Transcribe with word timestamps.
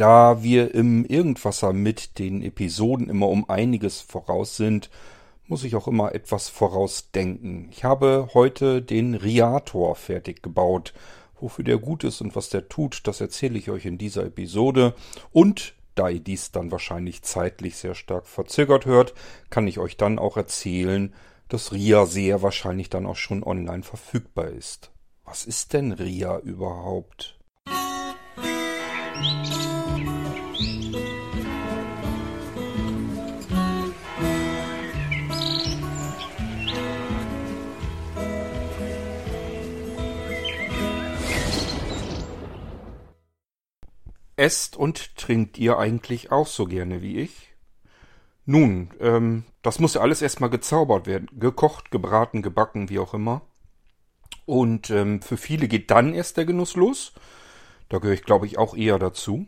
Da 0.00 0.42
wir 0.42 0.74
im 0.74 1.04
Irgendwasser 1.04 1.74
mit 1.74 2.18
den 2.18 2.40
Episoden 2.40 3.10
immer 3.10 3.28
um 3.28 3.50
einiges 3.50 4.00
voraus 4.00 4.56
sind, 4.56 4.88
muss 5.46 5.62
ich 5.62 5.76
auch 5.76 5.86
immer 5.86 6.14
etwas 6.14 6.48
vorausdenken. 6.48 7.68
Ich 7.70 7.84
habe 7.84 8.30
heute 8.32 8.80
den 8.80 9.14
Riator 9.14 9.94
fertig 9.96 10.42
gebaut. 10.42 10.94
Wofür 11.38 11.66
der 11.66 11.76
gut 11.76 12.02
ist 12.04 12.22
und 12.22 12.34
was 12.34 12.48
der 12.48 12.70
tut, 12.70 13.06
das 13.06 13.20
erzähle 13.20 13.58
ich 13.58 13.68
euch 13.68 13.84
in 13.84 13.98
dieser 13.98 14.24
Episode. 14.24 14.94
Und 15.32 15.74
da 15.96 16.08
ihr 16.08 16.20
dies 16.20 16.50
dann 16.50 16.70
wahrscheinlich 16.70 17.20
zeitlich 17.20 17.76
sehr 17.76 17.94
stark 17.94 18.26
verzögert 18.26 18.86
hört, 18.86 19.12
kann 19.50 19.68
ich 19.68 19.78
euch 19.78 19.98
dann 19.98 20.18
auch 20.18 20.38
erzählen, 20.38 21.12
dass 21.48 21.72
RIA 21.72 22.06
sehr 22.06 22.40
wahrscheinlich 22.40 22.88
dann 22.88 23.04
auch 23.04 23.16
schon 23.16 23.42
online 23.42 23.82
verfügbar 23.82 24.48
ist. 24.48 24.92
Was 25.26 25.44
ist 25.44 25.74
denn 25.74 25.92
RIA 25.92 26.38
überhaupt? 26.38 27.38
Esst 44.40 44.74
und 44.74 45.16
trinkt 45.16 45.58
ihr 45.58 45.78
eigentlich 45.78 46.32
auch 46.32 46.46
so 46.46 46.64
gerne 46.64 47.02
wie 47.02 47.18
ich? 47.18 47.52
Nun, 48.46 48.90
ähm, 48.98 49.44
das 49.60 49.78
muss 49.78 49.94
ja 49.94 50.00
alles 50.00 50.22
erstmal 50.22 50.48
gezaubert 50.48 51.06
werden. 51.06 51.28
Gekocht, 51.38 51.90
gebraten, 51.90 52.40
gebacken, 52.40 52.88
wie 52.88 52.98
auch 52.98 53.12
immer. 53.12 53.42
Und 54.46 54.88
ähm, 54.88 55.20
für 55.20 55.36
viele 55.36 55.68
geht 55.68 55.90
dann 55.90 56.14
erst 56.14 56.38
der 56.38 56.46
Genuss 56.46 56.74
los. 56.74 57.12
Da 57.90 57.98
gehöre 57.98 58.14
ich, 58.14 58.24
glaube 58.24 58.46
ich, 58.46 58.56
auch 58.56 58.74
eher 58.74 58.98
dazu. 58.98 59.46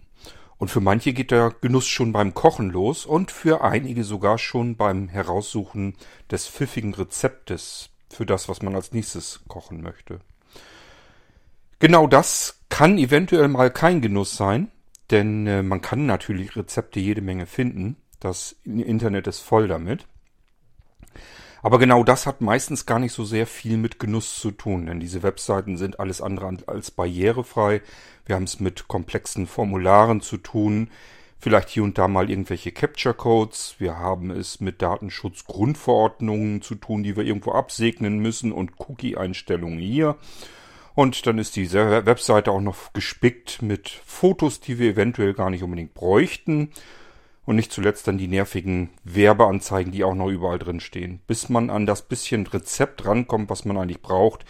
Und 0.58 0.68
für 0.68 0.80
manche 0.80 1.14
geht 1.14 1.30
der 1.30 1.54
Genuss 1.62 1.88
schon 1.88 2.12
beim 2.12 2.34
Kochen 2.34 2.68
los 2.70 3.06
und 3.06 3.32
für 3.32 3.64
einige 3.64 4.04
sogar 4.04 4.36
schon 4.36 4.76
beim 4.76 5.08
Heraussuchen 5.08 5.96
des 6.30 6.46
pfiffigen 6.46 6.92
Rezeptes 6.92 7.88
für 8.10 8.26
das, 8.26 8.48
was 8.48 8.60
man 8.60 8.74
als 8.74 8.92
nächstes 8.92 9.40
kochen 9.48 9.80
möchte. 9.80 10.20
Genau 11.78 12.06
das 12.06 12.60
kann 12.68 12.98
eventuell 12.98 13.48
mal 13.48 13.70
kein 13.70 14.02
Genuss 14.02 14.36
sein, 14.36 14.70
denn 15.12 15.46
äh, 15.46 15.62
man 15.62 15.80
kann 15.80 16.06
natürlich 16.06 16.56
Rezepte 16.56 16.98
jede 16.98 17.20
Menge 17.20 17.46
finden. 17.46 17.96
Das 18.18 18.56
Internet 18.64 19.26
ist 19.26 19.40
voll 19.40 19.68
damit. 19.68 20.06
Aber 21.62 21.78
genau 21.78 22.02
das 22.02 22.26
hat 22.26 22.40
meistens 22.40 22.86
gar 22.86 22.98
nicht 22.98 23.12
so 23.12 23.24
sehr 23.24 23.46
viel 23.46 23.76
mit 23.76 24.00
Genuss 24.00 24.40
zu 24.40 24.50
tun, 24.50 24.86
denn 24.86 24.98
diese 24.98 25.22
Webseiten 25.22 25.76
sind 25.76 26.00
alles 26.00 26.20
andere 26.20 26.56
als 26.66 26.90
barrierefrei. 26.90 27.82
Wir 28.26 28.34
haben 28.34 28.44
es 28.44 28.58
mit 28.58 28.88
komplexen 28.88 29.46
Formularen 29.46 30.20
zu 30.20 30.38
tun, 30.38 30.90
vielleicht 31.38 31.68
hier 31.68 31.84
und 31.84 31.98
da 31.98 32.08
mal 32.08 32.30
irgendwelche 32.30 32.72
Capture 32.72 33.14
Codes. 33.14 33.76
Wir 33.78 33.96
haben 33.96 34.30
es 34.30 34.60
mit 34.60 34.82
Datenschutzgrundverordnungen 34.82 36.62
zu 36.62 36.74
tun, 36.74 37.04
die 37.04 37.16
wir 37.16 37.24
irgendwo 37.24 37.52
absegnen 37.52 38.18
müssen 38.18 38.50
und 38.50 38.72
Cookie-Einstellungen 38.78 39.78
hier. 39.78 40.16
Und 40.94 41.26
dann 41.26 41.38
ist 41.38 41.56
diese 41.56 42.06
Webseite 42.06 42.52
auch 42.52 42.60
noch 42.60 42.92
gespickt 42.92 43.62
mit 43.62 43.88
Fotos, 44.04 44.60
die 44.60 44.78
wir 44.78 44.90
eventuell 44.90 45.34
gar 45.34 45.50
nicht 45.50 45.62
unbedingt 45.62 45.94
bräuchten. 45.94 46.70
Und 47.44 47.56
nicht 47.56 47.72
zuletzt 47.72 48.06
dann 48.06 48.18
die 48.18 48.28
nervigen 48.28 48.90
Werbeanzeigen, 49.02 49.90
die 49.90 50.04
auch 50.04 50.14
noch 50.14 50.28
überall 50.28 50.60
drin 50.60 50.80
stehen. 50.80 51.20
Bis 51.26 51.48
man 51.48 51.70
an 51.70 51.86
das 51.86 52.02
bisschen 52.02 52.46
Rezept 52.46 53.04
rankommt, 53.04 53.50
was 53.50 53.64
man 53.64 53.76
eigentlich 53.76 54.00
braucht, 54.00 54.44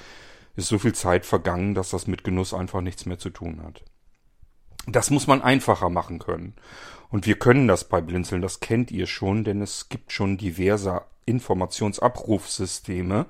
ist 0.57 0.69
so 0.69 0.79
viel 0.79 0.95
Zeit 0.95 1.25
vergangen, 1.25 1.75
dass 1.75 1.89
das 1.91 2.07
mit 2.07 2.25
Genuss 2.25 2.53
einfach 2.53 2.83
nichts 2.83 3.07
mehr 3.07 3.19
zu 3.19 3.31
tun 3.31 3.63
hat. 3.65 3.83
Das 4.87 5.11
muss 5.11 5.27
man 5.27 5.41
einfacher 5.41 5.89
machen 5.89 6.19
können. 6.19 6.55
Und 7.09 7.27
wir 7.27 7.39
können 7.39 7.69
das 7.69 7.89
bei 7.89 8.01
Blinzeln, 8.01 8.43
das 8.43 8.59
kennt 8.61 8.91
ihr 8.91 9.07
schon, 9.07 9.45
denn 9.45 9.63
es 9.63 9.89
gibt 9.89 10.13
schon 10.13 10.39
diverse 10.39 11.03
Informationsabrufsysteme. 11.25 13.27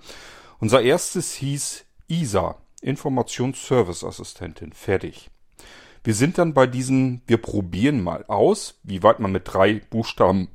Unser 0.59 0.83
erstes 0.83 1.35
hieß 1.35 1.85
ISA, 2.09 2.57
Informationsservice-Assistentin. 2.83 4.73
Fertig. 4.73 5.31
Wir 6.05 6.15
sind 6.15 6.39
dann 6.39 6.53
bei 6.53 6.67
diesem, 6.67 7.23
wir 7.27 7.39
probieren 7.39 8.03
mal 8.03 8.25
aus, 8.27 8.81
wie 8.83 9.03
weit 9.03 9.21
man 9.21 9.33
mit 9.33 9.43
drei 9.45 9.81
Buchstaben 9.91 10.49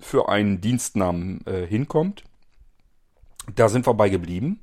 für 0.00 0.28
einen 0.28 0.60
Dienstnamen 0.60 1.46
äh, 1.46 1.64
hinkommt. 1.66 2.24
Da 3.54 3.68
sind 3.68 3.86
wir 3.86 3.94
bei 3.94 4.08
geblieben. 4.08 4.58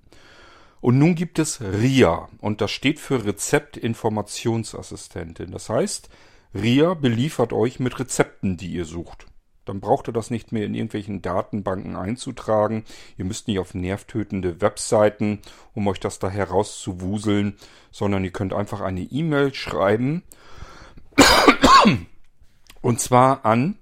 Und 0.82 1.00
nun 1.00 1.16
gibt 1.16 1.40
es 1.40 1.62
RIA 1.62 2.28
und 2.42 2.60
das 2.60 2.72
steht 2.72 3.00
für 3.00 3.24
Rezeptinformationsassistentin. 3.24 5.52
Das 5.52 5.70
heißt, 5.70 6.10
RIA 6.54 6.94
beliefert 6.96 7.54
euch 7.54 7.80
mit 7.80 7.98
Rezepten, 8.00 8.58
die 8.58 8.74
ihr 8.74 8.84
sucht. 8.84 9.26
Dann 9.66 9.80
braucht 9.80 10.10
ihr 10.10 10.14
das 10.14 10.30
nicht 10.30 10.52
mehr 10.52 10.66
in 10.66 10.76
irgendwelchen 10.76 11.22
Datenbanken 11.22 11.96
einzutragen. 11.96 12.84
Ihr 13.18 13.26
müsst 13.26 13.48
nicht 13.48 13.60
auf 13.60 13.74
nervtötende 13.74 14.62
Webseiten, 14.62 15.40
um 15.74 15.88
euch 15.88 16.00
das 16.00 16.20
da 16.20 16.30
herauszuwuseln, 16.30 17.58
sondern 17.92 18.24
ihr 18.24 18.32
könnt 18.32 18.54
einfach 18.54 18.82
eine 18.82 19.02
E-Mail 19.02 19.54
schreiben. 19.54 20.24
Und 22.82 23.00
zwar 23.00 23.46
an 23.46 23.78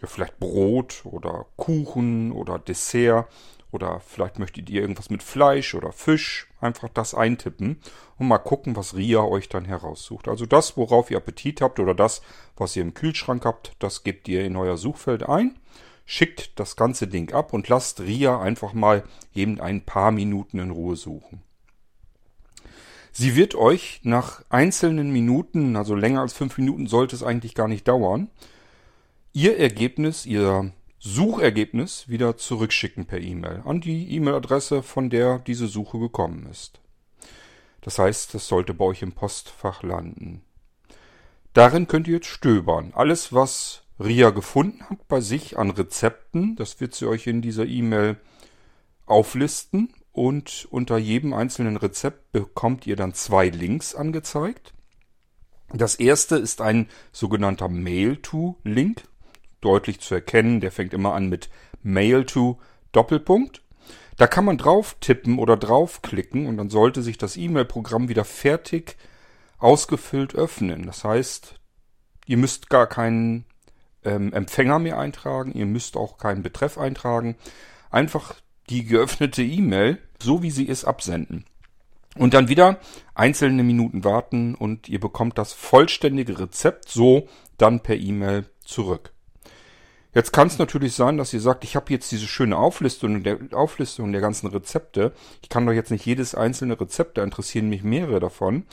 ja, 0.00 0.06
vielleicht 0.06 0.38
Brot 0.38 1.02
oder 1.04 1.44
Kuchen 1.58 2.32
oder 2.32 2.58
Dessert 2.58 3.28
oder 3.70 4.00
vielleicht 4.00 4.38
möchtet 4.38 4.70
ihr 4.70 4.80
irgendwas 4.80 5.10
mit 5.10 5.22
Fleisch 5.22 5.74
oder 5.74 5.92
Fisch. 5.92 6.48
Einfach 6.58 6.88
das 6.88 7.12
eintippen 7.12 7.82
und 8.18 8.28
mal 8.28 8.38
gucken, 8.38 8.76
was 8.76 8.96
RIA 8.96 9.24
euch 9.24 9.50
dann 9.50 9.66
heraussucht. 9.66 10.26
Also 10.26 10.46
das, 10.46 10.78
worauf 10.78 11.10
ihr 11.10 11.18
Appetit 11.18 11.60
habt 11.60 11.80
oder 11.80 11.94
das, 11.94 12.22
was 12.56 12.76
ihr 12.76 12.82
im 12.82 12.94
Kühlschrank 12.94 13.44
habt, 13.44 13.72
das 13.78 14.04
gebt 14.04 14.26
ihr 14.26 14.42
in 14.46 14.56
euer 14.56 14.78
Suchfeld 14.78 15.22
ein 15.22 15.58
schickt 16.06 16.58
das 16.58 16.76
ganze 16.76 17.08
Ding 17.08 17.32
ab 17.32 17.52
und 17.52 17.68
lasst 17.68 18.00
RIA 18.00 18.40
einfach 18.40 18.72
mal 18.72 19.02
eben 19.34 19.60
ein 19.60 19.84
paar 19.84 20.12
Minuten 20.12 20.60
in 20.60 20.70
Ruhe 20.70 20.96
suchen. 20.96 21.42
Sie 23.12 23.34
wird 23.34 23.54
euch 23.54 24.00
nach 24.02 24.42
einzelnen 24.48 25.10
Minuten, 25.10 25.74
also 25.76 25.94
länger 25.94 26.20
als 26.20 26.32
fünf 26.32 26.58
Minuten 26.58 26.86
sollte 26.86 27.16
es 27.16 27.22
eigentlich 27.22 27.54
gar 27.54 27.68
nicht 27.68 27.88
dauern, 27.88 28.28
Ihr 29.32 29.58
Ergebnis, 29.58 30.24
Ihr 30.24 30.72
Suchergebnis 30.98 32.08
wieder 32.08 32.36
zurückschicken 32.36 33.06
per 33.06 33.20
E-Mail 33.20 33.62
an 33.64 33.80
die 33.80 34.14
E-Mail-Adresse, 34.14 34.82
von 34.82 35.10
der 35.10 35.40
diese 35.40 35.66
Suche 35.66 35.98
gekommen 35.98 36.46
ist. 36.50 36.80
Das 37.80 37.98
heißt, 37.98 38.34
es 38.34 38.48
sollte 38.48 38.74
bei 38.74 38.84
euch 38.84 39.02
im 39.02 39.12
Postfach 39.12 39.82
landen. 39.82 40.42
Darin 41.52 41.86
könnt 41.86 42.08
ihr 42.08 42.14
jetzt 42.14 42.26
stöbern. 42.26 42.92
Alles, 42.94 43.32
was 43.32 43.82
Ria 43.98 44.30
gefunden 44.30 44.84
hat 44.88 45.08
bei 45.08 45.20
sich 45.20 45.58
an 45.58 45.70
Rezepten. 45.70 46.56
Das 46.56 46.80
wird 46.80 46.94
sie 46.94 47.06
euch 47.06 47.26
in 47.26 47.42
dieser 47.42 47.66
E-Mail 47.66 48.16
auflisten 49.06 49.92
und 50.12 50.66
unter 50.70 50.98
jedem 50.98 51.32
einzelnen 51.32 51.76
Rezept 51.76 52.32
bekommt 52.32 52.86
ihr 52.86 52.96
dann 52.96 53.14
zwei 53.14 53.48
Links 53.48 53.94
angezeigt. 53.94 54.72
Das 55.72 55.96
erste 55.96 56.36
ist 56.36 56.60
ein 56.60 56.88
sogenannter 57.12 57.68
Mail-to-Link, 57.68 59.02
deutlich 59.60 60.00
zu 60.00 60.14
erkennen. 60.14 60.60
Der 60.60 60.72
fängt 60.72 60.94
immer 60.94 61.14
an 61.14 61.28
mit 61.28 61.50
Mail-to 61.82 62.58
Doppelpunkt. 62.92 63.62
Da 64.16 64.26
kann 64.26 64.44
man 64.44 64.58
drauf 64.58 64.96
tippen 65.00 65.38
oder 65.38 65.56
draufklicken 65.56 66.46
und 66.46 66.56
dann 66.56 66.70
sollte 66.70 67.02
sich 67.02 67.18
das 67.18 67.36
E-Mail-Programm 67.36 68.08
wieder 68.08 68.24
fertig 68.24 68.96
ausgefüllt 69.58 70.34
öffnen. 70.34 70.86
Das 70.86 71.04
heißt, 71.04 71.60
ihr 72.26 72.36
müsst 72.36 72.70
gar 72.70 72.86
keinen 72.86 73.44
ähm, 74.06 74.32
Empfänger 74.32 74.78
mehr 74.78 74.98
eintragen. 74.98 75.52
Ihr 75.52 75.66
müsst 75.66 75.96
auch 75.96 76.16
keinen 76.16 76.42
Betreff 76.42 76.78
eintragen. 76.78 77.36
Einfach 77.90 78.34
die 78.70 78.84
geöffnete 78.84 79.42
E-Mail, 79.42 79.98
so 80.22 80.42
wie 80.42 80.50
sie 80.50 80.64
ist, 80.64 80.84
absenden. 80.84 81.44
Und 82.16 82.32
dann 82.32 82.48
wieder 82.48 82.78
einzelne 83.14 83.62
Minuten 83.62 84.04
warten 84.04 84.54
und 84.54 84.88
ihr 84.88 85.00
bekommt 85.00 85.36
das 85.36 85.52
vollständige 85.52 86.38
Rezept 86.38 86.88
so 86.88 87.28
dann 87.58 87.80
per 87.80 87.96
E-Mail 87.96 88.46
zurück. 88.64 89.12
Jetzt 90.14 90.32
kann 90.32 90.46
es 90.46 90.58
natürlich 90.58 90.94
sein, 90.94 91.18
dass 91.18 91.34
ihr 91.34 91.40
sagt, 91.40 91.62
ich 91.62 91.76
habe 91.76 91.92
jetzt 91.92 92.10
diese 92.10 92.26
schöne 92.26 92.56
Auflistung 92.56 93.22
der, 93.22 93.38
Auflistung 93.52 94.12
der 94.12 94.22
ganzen 94.22 94.46
Rezepte. 94.46 95.12
Ich 95.42 95.50
kann 95.50 95.66
doch 95.66 95.74
jetzt 95.74 95.90
nicht 95.90 96.06
jedes 96.06 96.34
einzelne 96.34 96.80
Rezept, 96.80 97.18
da 97.18 97.22
interessieren 97.22 97.68
mich 97.68 97.84
mehrere 97.84 98.18
davon. 98.18 98.64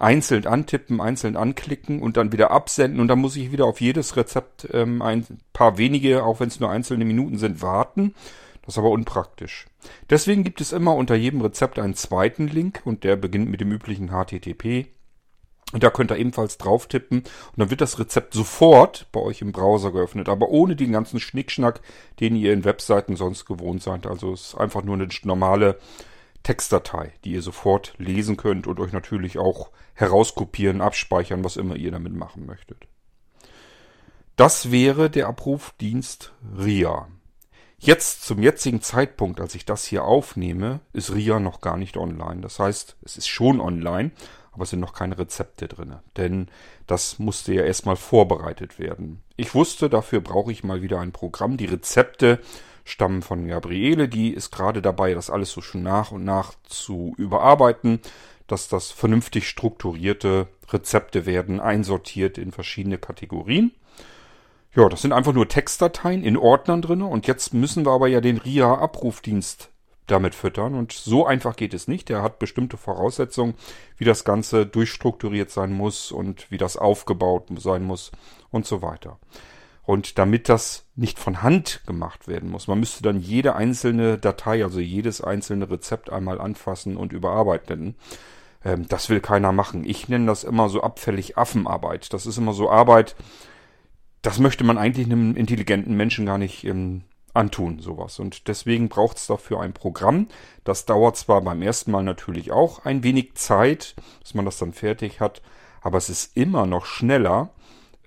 Einzeln 0.00 0.46
antippen, 0.46 1.00
einzeln 1.00 1.36
anklicken 1.36 2.00
und 2.00 2.16
dann 2.16 2.32
wieder 2.32 2.50
absenden 2.50 3.00
und 3.00 3.08
dann 3.08 3.20
muss 3.20 3.36
ich 3.36 3.52
wieder 3.52 3.66
auf 3.66 3.80
jedes 3.80 4.16
Rezept 4.16 4.66
ähm, 4.72 5.02
ein 5.02 5.26
paar 5.52 5.78
wenige, 5.78 6.24
auch 6.24 6.40
wenn 6.40 6.48
es 6.48 6.58
nur 6.58 6.70
einzelne 6.70 7.04
Minuten 7.04 7.38
sind, 7.38 7.62
warten. 7.62 8.14
Das 8.62 8.74
ist 8.74 8.78
aber 8.78 8.90
unpraktisch. 8.90 9.66
Deswegen 10.08 10.42
gibt 10.42 10.60
es 10.60 10.72
immer 10.72 10.94
unter 10.94 11.14
jedem 11.14 11.40
Rezept 11.42 11.78
einen 11.78 11.94
zweiten 11.94 12.48
Link 12.48 12.80
und 12.84 13.04
der 13.04 13.16
beginnt 13.16 13.50
mit 13.50 13.60
dem 13.60 13.72
üblichen 13.72 14.08
HTTP. 14.08 14.86
Und 15.72 15.82
da 15.82 15.90
könnt 15.90 16.10
ihr 16.10 16.16
ebenfalls 16.16 16.58
drauf 16.58 16.88
tippen 16.88 17.18
und 17.20 17.58
dann 17.58 17.70
wird 17.70 17.80
das 17.80 17.98
Rezept 17.98 18.34
sofort 18.34 19.06
bei 19.12 19.20
euch 19.20 19.40
im 19.40 19.52
Browser 19.52 19.92
geöffnet, 19.92 20.28
aber 20.28 20.48
ohne 20.48 20.74
den 20.74 20.92
ganzen 20.92 21.20
Schnickschnack, 21.20 21.80
den 22.18 22.34
ihr 22.34 22.52
in 22.52 22.64
Webseiten 22.64 23.16
sonst 23.16 23.44
gewohnt 23.44 23.82
seid. 23.82 24.06
Also 24.06 24.32
es 24.32 24.48
ist 24.48 24.54
einfach 24.56 24.82
nur 24.82 24.96
eine 24.96 25.08
normale 25.22 25.78
Textdatei, 26.42 27.12
die 27.24 27.32
ihr 27.32 27.42
sofort 27.42 27.94
lesen 27.98 28.36
könnt 28.36 28.66
und 28.66 28.80
euch 28.80 28.92
natürlich 28.92 29.38
auch 29.38 29.70
herauskopieren, 29.94 30.80
abspeichern, 30.80 31.44
was 31.44 31.56
immer 31.56 31.76
ihr 31.76 31.90
damit 31.90 32.14
machen 32.14 32.46
möchtet. 32.46 32.86
Das 34.36 34.70
wäre 34.70 35.10
der 35.10 35.28
Abrufdienst 35.28 36.32
RIA. 36.58 37.08
Jetzt 37.78 38.24
zum 38.24 38.42
jetzigen 38.42 38.82
Zeitpunkt, 38.82 39.40
als 39.40 39.54
ich 39.54 39.64
das 39.64 39.84
hier 39.84 40.04
aufnehme, 40.04 40.80
ist 40.92 41.14
RIA 41.14 41.40
noch 41.40 41.60
gar 41.60 41.76
nicht 41.76 41.96
online. 41.96 42.40
Das 42.40 42.58
heißt, 42.58 42.96
es 43.02 43.16
ist 43.16 43.28
schon 43.28 43.60
online, 43.60 44.12
aber 44.52 44.64
es 44.64 44.70
sind 44.70 44.80
noch 44.80 44.92
keine 44.92 45.18
Rezepte 45.18 45.68
drin. 45.68 45.96
Denn 46.16 46.48
das 46.86 47.18
musste 47.18 47.54
ja 47.54 47.64
erstmal 47.64 47.96
vorbereitet 47.96 48.78
werden. 48.78 49.22
Ich 49.36 49.54
wusste, 49.54 49.88
dafür 49.88 50.20
brauche 50.20 50.52
ich 50.52 50.64
mal 50.64 50.82
wieder 50.82 51.00
ein 51.00 51.12
Programm. 51.12 51.56
Die 51.56 51.66
Rezepte 51.66 52.40
stammen 52.90 53.22
von 53.22 53.46
Gabriele, 53.46 54.08
die 54.08 54.32
ist 54.32 54.50
gerade 54.50 54.82
dabei, 54.82 55.14
das 55.14 55.30
alles 55.30 55.52
so 55.52 55.60
schon 55.60 55.82
nach 55.82 56.12
und 56.12 56.24
nach 56.24 56.54
zu 56.64 57.14
überarbeiten, 57.16 58.00
dass 58.46 58.68
das 58.68 58.90
vernünftig 58.90 59.48
strukturierte 59.48 60.48
Rezepte 60.68 61.24
werden, 61.26 61.60
einsortiert 61.60 62.36
in 62.36 62.52
verschiedene 62.52 62.98
Kategorien. 62.98 63.72
Ja, 64.74 64.88
das 64.88 65.02
sind 65.02 65.12
einfach 65.12 65.32
nur 65.32 65.48
Textdateien 65.48 66.22
in 66.22 66.36
Ordnern 66.36 66.82
drin 66.82 67.02
und 67.02 67.26
jetzt 67.26 67.54
müssen 67.54 67.84
wir 67.84 67.92
aber 67.92 68.08
ja 68.08 68.20
den 68.20 68.38
RIA-Abrufdienst 68.38 69.70
damit 70.06 70.34
füttern 70.34 70.74
und 70.74 70.92
so 70.92 71.26
einfach 71.26 71.56
geht 71.56 71.74
es 71.74 71.88
nicht. 71.88 72.08
Der 72.08 72.22
hat 72.22 72.38
bestimmte 72.38 72.76
Voraussetzungen, 72.76 73.54
wie 73.96 74.04
das 74.04 74.24
Ganze 74.24 74.66
durchstrukturiert 74.66 75.50
sein 75.50 75.72
muss 75.72 76.12
und 76.12 76.50
wie 76.50 76.58
das 76.58 76.76
aufgebaut 76.76 77.48
sein 77.56 77.84
muss 77.84 78.10
und 78.50 78.66
so 78.66 78.82
weiter. 78.82 79.18
Und 79.90 80.18
damit 80.18 80.48
das 80.48 80.84
nicht 80.94 81.18
von 81.18 81.42
Hand 81.42 81.82
gemacht 81.84 82.28
werden 82.28 82.48
muss, 82.48 82.68
man 82.68 82.78
müsste 82.78 83.02
dann 83.02 83.18
jede 83.18 83.56
einzelne 83.56 84.18
Datei, 84.18 84.62
also 84.62 84.78
jedes 84.78 85.20
einzelne 85.20 85.68
Rezept 85.68 86.10
einmal 86.10 86.40
anfassen 86.40 86.96
und 86.96 87.12
überarbeiten. 87.12 87.96
Ähm, 88.64 88.86
das 88.86 89.08
will 89.08 89.18
keiner 89.18 89.50
machen. 89.50 89.82
Ich 89.84 90.08
nenne 90.08 90.26
das 90.26 90.44
immer 90.44 90.68
so 90.68 90.80
abfällig 90.80 91.36
Affenarbeit. 91.36 92.12
Das 92.12 92.24
ist 92.24 92.38
immer 92.38 92.52
so 92.52 92.70
Arbeit, 92.70 93.16
das 94.22 94.38
möchte 94.38 94.62
man 94.62 94.78
eigentlich 94.78 95.06
einem 95.06 95.34
intelligenten 95.34 95.96
Menschen 95.96 96.24
gar 96.24 96.38
nicht 96.38 96.62
ähm, 96.62 97.02
antun, 97.34 97.80
sowas. 97.80 98.20
Und 98.20 98.46
deswegen 98.46 98.88
braucht 98.88 99.16
es 99.16 99.26
dafür 99.26 99.60
ein 99.60 99.72
Programm. 99.72 100.28
Das 100.62 100.86
dauert 100.86 101.16
zwar 101.16 101.40
beim 101.40 101.62
ersten 101.62 101.90
Mal 101.90 102.04
natürlich 102.04 102.52
auch 102.52 102.84
ein 102.84 103.02
wenig 103.02 103.34
Zeit, 103.34 103.96
bis 104.20 104.34
man 104.34 104.44
das 104.44 104.56
dann 104.56 104.72
fertig 104.72 105.18
hat, 105.18 105.42
aber 105.80 105.98
es 105.98 106.10
ist 106.10 106.36
immer 106.36 106.64
noch 106.64 106.86
schneller, 106.86 107.50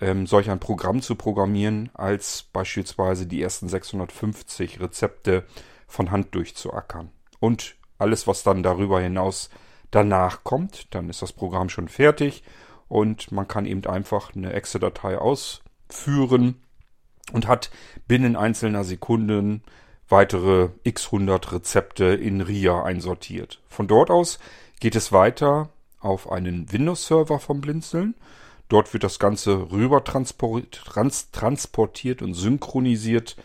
ähm, 0.04 0.26
solch 0.26 0.50
ein 0.50 0.60
Programm 0.60 1.00
zu 1.00 1.14
programmieren, 1.14 1.88
als 1.94 2.42
beispielsweise 2.52 3.26
die 3.26 3.40
ersten 3.40 3.70
650 3.70 4.78
Rezepte 4.78 5.44
von 5.86 6.10
Hand 6.10 6.34
durchzuackern. 6.34 7.10
Und 7.40 7.76
alles, 7.96 8.26
was 8.26 8.42
dann 8.42 8.62
darüber 8.62 9.00
hinaus 9.00 9.48
danach 9.90 10.44
kommt, 10.44 10.94
dann 10.94 11.08
ist 11.08 11.22
das 11.22 11.32
Programm 11.32 11.70
schon 11.70 11.88
fertig 11.88 12.42
und 12.86 13.32
man 13.32 13.48
kann 13.48 13.64
eben 13.64 13.86
einfach 13.86 14.34
eine 14.34 14.52
Excel-Datei 14.52 15.16
ausführen 15.16 16.62
und 17.32 17.48
hat 17.48 17.70
binnen 18.06 18.36
einzelner 18.36 18.84
Sekunden 18.84 19.62
weitere 20.06 20.68
x 20.82 21.06
100 21.06 21.52
Rezepte 21.52 22.04
in 22.04 22.42
RIA 22.42 22.82
einsortiert. 22.82 23.62
Von 23.68 23.86
dort 23.86 24.10
aus 24.10 24.38
geht 24.80 24.96
es 24.96 25.12
weiter 25.12 25.70
auf 25.98 26.30
einen 26.30 26.70
Windows-Server 26.70 27.38
vom 27.38 27.62
Blinzeln 27.62 28.14
Dort 28.68 28.92
wird 28.92 29.04
das 29.04 29.18
Ganze 29.18 29.70
rüber 29.70 30.04
transportiert 30.04 32.22
und 32.22 32.34
synchronisiert 32.34 33.36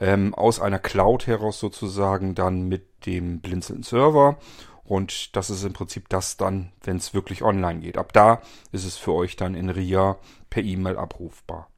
ähm, 0.00 0.34
aus 0.34 0.60
einer 0.60 0.78
Cloud 0.78 1.26
heraus 1.26 1.60
sozusagen 1.60 2.34
dann 2.34 2.68
mit 2.68 3.06
dem 3.06 3.40
Blinzeln 3.40 3.82
Server. 3.82 4.38
Und 4.84 5.36
das 5.36 5.50
ist 5.50 5.64
im 5.64 5.72
Prinzip 5.72 6.08
das 6.08 6.36
dann, 6.36 6.72
wenn 6.82 6.96
es 6.96 7.14
wirklich 7.14 7.42
online 7.42 7.80
geht. 7.80 7.98
Ab 7.98 8.12
da 8.12 8.40
ist 8.72 8.84
es 8.84 8.96
für 8.96 9.12
euch 9.12 9.36
dann 9.36 9.54
in 9.54 9.68
RIA 9.68 10.16
per 10.48 10.62
E-Mail 10.62 10.96
abrufbar. 10.96 11.68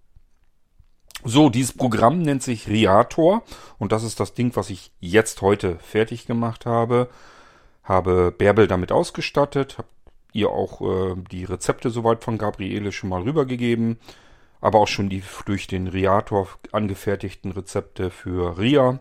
So, 1.24 1.50
dieses 1.50 1.72
Programm 1.72 2.22
nennt 2.22 2.42
sich 2.42 2.68
Riator 2.68 3.42
und 3.78 3.92
das 3.92 4.04
ist 4.04 4.20
das 4.20 4.34
Ding, 4.34 4.54
was 4.54 4.70
ich 4.70 4.92
jetzt 5.00 5.42
heute 5.42 5.78
fertig 5.80 6.26
gemacht 6.26 6.64
habe. 6.64 7.08
Habe 7.82 8.30
Bärbel 8.30 8.68
damit 8.68 8.92
ausgestattet, 8.92 9.78
habe 9.78 9.88
ihr 10.38 10.50
auch 10.50 10.80
äh, 10.80 11.14
die 11.30 11.44
Rezepte 11.44 11.90
soweit 11.90 12.24
von 12.24 12.38
Gabriele 12.38 12.92
schon 12.92 13.10
mal 13.10 13.22
rübergegeben, 13.22 13.98
aber 14.60 14.78
auch 14.78 14.88
schon 14.88 15.08
die 15.08 15.22
durch 15.46 15.66
den 15.66 15.88
Riator 15.88 16.48
angefertigten 16.72 17.52
Rezepte 17.52 18.10
für 18.10 18.58
Ria. 18.58 19.00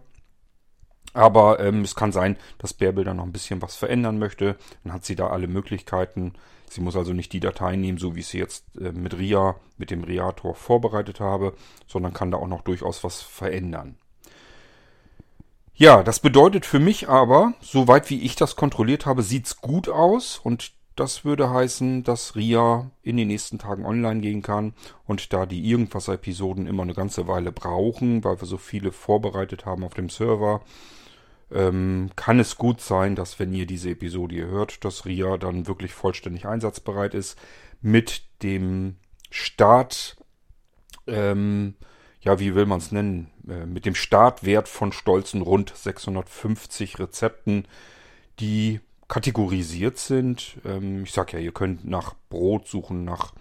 Aber 1.13 1.59
ähm, 1.59 1.81
es 1.81 1.95
kann 1.95 2.11
sein, 2.11 2.37
dass 2.59 2.73
Bärbel 2.73 3.03
da 3.03 3.13
noch 3.13 3.23
ein 3.23 3.31
bisschen 3.31 3.61
was 3.61 3.75
verändern 3.75 4.19
möchte. 4.19 4.55
Dann 4.83 4.93
hat 4.93 5.05
sie 5.05 5.15
da 5.15 5.27
alle 5.27 5.47
Möglichkeiten. 5.47 6.33
Sie 6.69 6.81
muss 6.81 6.95
also 6.95 7.13
nicht 7.13 7.33
die 7.33 7.39
Datei 7.39 7.75
nehmen, 7.75 7.97
so 7.97 8.15
wie 8.15 8.19
ich 8.19 8.27
sie 8.27 8.39
jetzt 8.39 8.65
äh, 8.79 8.91
mit 8.91 9.17
Ria, 9.17 9.55
mit 9.77 9.89
dem 9.89 10.03
Riator 10.03 10.53
vorbereitet 10.53 11.19
habe, 11.19 11.53
sondern 11.87 12.13
kann 12.13 12.31
da 12.31 12.37
auch 12.37 12.47
noch 12.47 12.61
durchaus 12.61 13.03
was 13.03 13.21
verändern. 13.21 13.97
Ja, 15.79 16.01
das 16.01 16.19
bedeutet 16.19 16.65
für 16.65 16.79
mich 16.79 17.07
aber, 17.07 17.53
soweit 17.61 18.09
wie 18.09 18.21
ich 18.23 18.35
das 18.35 18.55
kontrolliert 18.55 19.05
habe, 19.05 19.21
sieht's 19.21 19.61
gut 19.61 19.89
aus 19.89 20.39
und 20.43 20.71
das 20.99 21.23
würde 21.23 21.49
heißen, 21.49 22.03
dass 22.03 22.35
RIA 22.35 22.91
in 23.03 23.17
den 23.17 23.27
nächsten 23.27 23.59
Tagen 23.59 23.85
online 23.85 24.19
gehen 24.19 24.41
kann 24.41 24.73
und 25.05 25.31
da 25.31 25.45
die 25.45 25.69
Irgendwas-Episoden 25.69 26.67
immer 26.67 26.83
eine 26.83 26.95
ganze 26.95 27.27
Weile 27.27 27.51
brauchen, 27.51 28.23
weil 28.23 28.41
wir 28.41 28.47
so 28.47 28.57
viele 28.57 28.91
vorbereitet 28.91 29.65
haben 29.65 29.83
auf 29.83 29.94
dem 29.94 30.09
Server, 30.09 30.61
ähm, 31.51 32.09
kann 32.15 32.39
es 32.39 32.57
gut 32.57 32.81
sein, 32.81 33.15
dass 33.15 33.39
wenn 33.39 33.53
ihr 33.53 33.65
diese 33.65 33.91
Episode 33.91 34.35
hier 34.35 34.47
hört, 34.47 34.83
dass 34.83 35.05
RIA 35.05 35.38
dann 35.38 35.67
wirklich 35.67 35.94
vollständig 35.94 36.45
einsatzbereit 36.45 37.13
ist 37.13 37.38
mit 37.79 38.23
dem 38.41 38.95
Start, 39.29 40.17
ähm, 41.05 41.75
ja, 42.21 42.39
wie 42.39 42.55
will 42.55 42.65
man 42.65 42.79
es 42.79 42.91
nennen, 42.91 43.29
äh, 43.47 43.65
mit 43.65 43.85
dem 43.85 43.95
Startwert 43.95 44.67
von 44.67 44.91
stolzen 44.91 45.41
rund 45.41 45.73
650 45.75 46.99
Rezepten, 46.99 47.68
die 48.39 48.81
kategorisiert 49.07 49.97
sind. 49.97 50.57
Ähm, 50.66 51.04
ich 51.04 51.11
sag 51.11 51.33
ja, 51.33 51.40
ihr 51.40 51.52
könnt 51.52 51.85
nach 51.85 52.16
Brot 52.30 52.68
suchen, 52.68 53.06
nach 53.06 53.33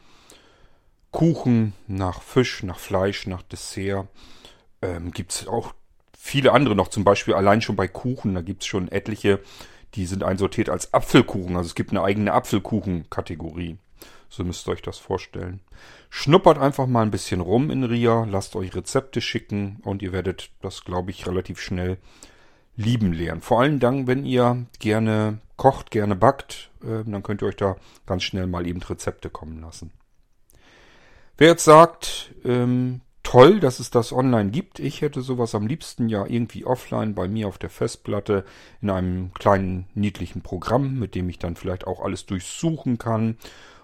Kuchen, 1.10 1.72
nach 1.86 2.22
Fisch, 2.22 2.62
nach 2.62 2.78
Fleisch, 2.78 3.26
nach 3.26 3.42
Dessert. 3.42 4.08
Ähm, 4.82 5.12
gibt 5.12 5.32
es 5.32 5.46
auch 5.46 5.72
viele 6.16 6.52
andere 6.52 6.74
noch, 6.74 6.88
zum 6.88 7.04
Beispiel 7.04 7.34
allein 7.34 7.62
schon 7.62 7.76
bei 7.76 7.88
Kuchen, 7.88 8.34
da 8.34 8.42
gibt 8.42 8.62
es 8.62 8.66
schon 8.66 8.90
etliche, 8.90 9.40
die 9.94 10.06
sind 10.06 10.24
einsortiert 10.24 10.68
als 10.68 10.92
Apfelkuchen. 10.92 11.56
Also 11.56 11.68
es 11.68 11.74
gibt 11.74 11.90
eine 11.90 12.02
eigene 12.02 12.32
Apfelkuchen-Kategorie. 12.32 13.78
So 14.28 14.44
müsst 14.44 14.68
ihr 14.68 14.72
euch 14.72 14.82
das 14.82 14.98
vorstellen. 14.98 15.60
Schnuppert 16.10 16.58
einfach 16.58 16.86
mal 16.86 17.02
ein 17.02 17.10
bisschen 17.10 17.40
rum 17.40 17.70
in 17.70 17.84
RIA, 17.84 18.26
lasst 18.28 18.56
euch 18.56 18.74
Rezepte 18.74 19.20
schicken 19.20 19.78
und 19.82 20.02
ihr 20.02 20.12
werdet 20.12 20.50
das, 20.60 20.84
glaube 20.84 21.12
ich, 21.12 21.26
relativ 21.26 21.60
schnell 21.60 21.98
lieben 22.76 23.12
lernen. 23.12 23.40
Vor 23.40 23.60
allem 23.60 23.80
dann, 23.80 24.06
wenn 24.06 24.24
ihr 24.24 24.66
gerne 24.78 25.38
kocht, 25.56 25.90
gerne 25.90 26.16
backt, 26.16 26.70
äh, 26.82 27.08
dann 27.08 27.22
könnt 27.22 27.42
ihr 27.42 27.48
euch 27.48 27.56
da 27.56 27.76
ganz 28.06 28.22
schnell 28.22 28.46
mal 28.46 28.66
eben 28.66 28.82
Rezepte 28.82 29.30
kommen 29.30 29.60
lassen. 29.60 29.90
Wer 31.38 31.48
jetzt 31.48 31.64
sagt, 31.64 32.34
ähm, 32.44 33.00
toll, 33.22 33.60
dass 33.60 33.80
es 33.80 33.90
das 33.90 34.12
online 34.12 34.50
gibt, 34.50 34.78
ich 34.78 35.02
hätte 35.02 35.20
sowas 35.20 35.54
am 35.54 35.66
liebsten 35.66 36.08
ja 36.08 36.24
irgendwie 36.26 36.64
offline 36.64 37.14
bei 37.14 37.28
mir 37.28 37.48
auf 37.48 37.58
der 37.58 37.70
Festplatte 37.70 38.44
in 38.80 38.88
einem 38.88 39.32
kleinen 39.34 39.86
niedlichen 39.94 40.42
Programm, 40.42 40.98
mit 40.98 41.14
dem 41.14 41.28
ich 41.28 41.38
dann 41.38 41.56
vielleicht 41.56 41.86
auch 41.86 42.00
alles 42.00 42.24
durchsuchen 42.24 42.98
kann 42.98 43.36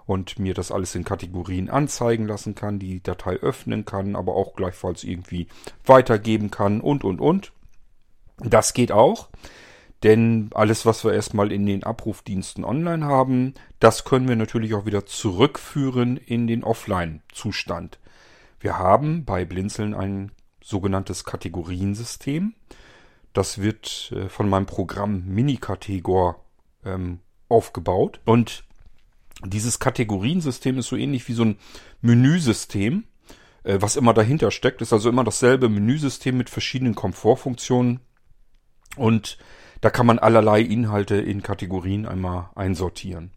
und 0.06 0.38
mir 0.38 0.54
das 0.54 0.70
alles 0.70 0.94
in 0.94 1.04
Kategorien 1.04 1.70
anzeigen 1.70 2.26
lassen 2.26 2.54
kann, 2.54 2.78
die 2.78 3.02
Datei 3.02 3.34
öffnen 3.34 3.84
kann, 3.84 4.16
aber 4.16 4.34
auch 4.34 4.54
gleichfalls 4.54 5.04
irgendwie 5.04 5.48
weitergeben 5.84 6.50
kann 6.50 6.80
und 6.80 7.04
und 7.04 7.20
und. 7.20 7.52
Das 8.44 8.74
geht 8.74 8.92
auch, 8.92 9.28
denn 10.02 10.50
alles, 10.54 10.84
was 10.84 11.04
wir 11.04 11.12
erstmal 11.12 11.52
in 11.52 11.64
den 11.66 11.84
Abrufdiensten 11.84 12.64
online 12.64 13.04
haben, 13.06 13.54
das 13.80 14.04
können 14.04 14.28
wir 14.28 14.36
natürlich 14.36 14.74
auch 14.74 14.84
wieder 14.86 15.06
zurückführen 15.06 16.16
in 16.16 16.46
den 16.46 16.64
Offline-Zustand. 16.64 17.98
Wir 18.60 18.78
haben 18.78 19.24
bei 19.24 19.44
Blinzeln 19.44 19.94
ein 19.94 20.32
sogenanntes 20.62 21.24
Kategoriensystem. 21.24 22.54
Das 23.32 23.58
wird 23.60 24.12
äh, 24.14 24.28
von 24.28 24.48
meinem 24.48 24.66
Programm 24.66 25.24
Minikategor 25.26 26.44
ähm, 26.84 27.20
aufgebaut 27.48 28.20
und 28.24 28.64
Dieses 29.44 29.78
Kategoriensystem 29.78 30.78
ist 30.78 30.88
so 30.88 30.96
ähnlich 30.96 31.26
wie 31.28 31.32
so 31.32 31.44
ein 31.44 31.58
Menüsystem, 32.00 33.04
äh, 33.64 33.78
was 33.80 33.96
immer 33.96 34.14
dahinter 34.14 34.50
steckt. 34.50 34.82
Ist 34.82 34.92
also 34.92 35.08
immer 35.08 35.24
dasselbe 35.24 35.68
Menüsystem 35.68 36.36
mit 36.36 36.48
verschiedenen 36.50 36.94
Komfortfunktionen. 36.94 38.00
Und 38.96 39.38
da 39.80 39.90
kann 39.90 40.06
man 40.06 40.18
allerlei 40.18 40.60
Inhalte 40.60 41.16
in 41.16 41.42
Kategorien 41.42 42.06
einmal 42.06 42.50
einsortieren. 42.54 43.32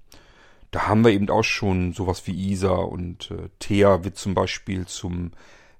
Da 0.72 0.88
haben 0.88 1.04
wir 1.06 1.12
eben 1.12 1.30
auch 1.30 1.44
schon 1.44 1.94
sowas 1.94 2.28
wie 2.28 2.52
ISA 2.52 2.74
und 2.74 3.32
äh, 3.32 3.50
TEA 3.60 4.04
wird 4.04 4.18
zum 4.18 4.34
Beispiel 4.34 4.86
zum 4.86 5.32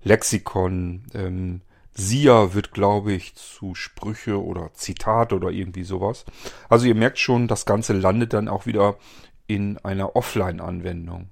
Lexikon. 0.04 1.04
Ähm, 1.14 1.62
SIA 1.98 2.54
wird, 2.54 2.72
glaube 2.72 3.14
ich, 3.14 3.36
zu 3.36 3.74
Sprüche 3.76 4.42
oder 4.42 4.74
Zitate 4.74 5.36
oder 5.36 5.50
irgendwie 5.50 5.84
sowas. 5.84 6.26
Also 6.70 6.88
ihr 6.88 6.96
merkt 6.96 7.20
schon, 7.20 7.48
das 7.48 7.66
Ganze 7.66 7.94
landet 7.94 8.34
dann 8.34 8.48
auch 8.48 8.66
wieder 8.66 8.98
in 9.48 9.78
einer 9.80 10.16
Offline-Anwendung. 10.16 11.30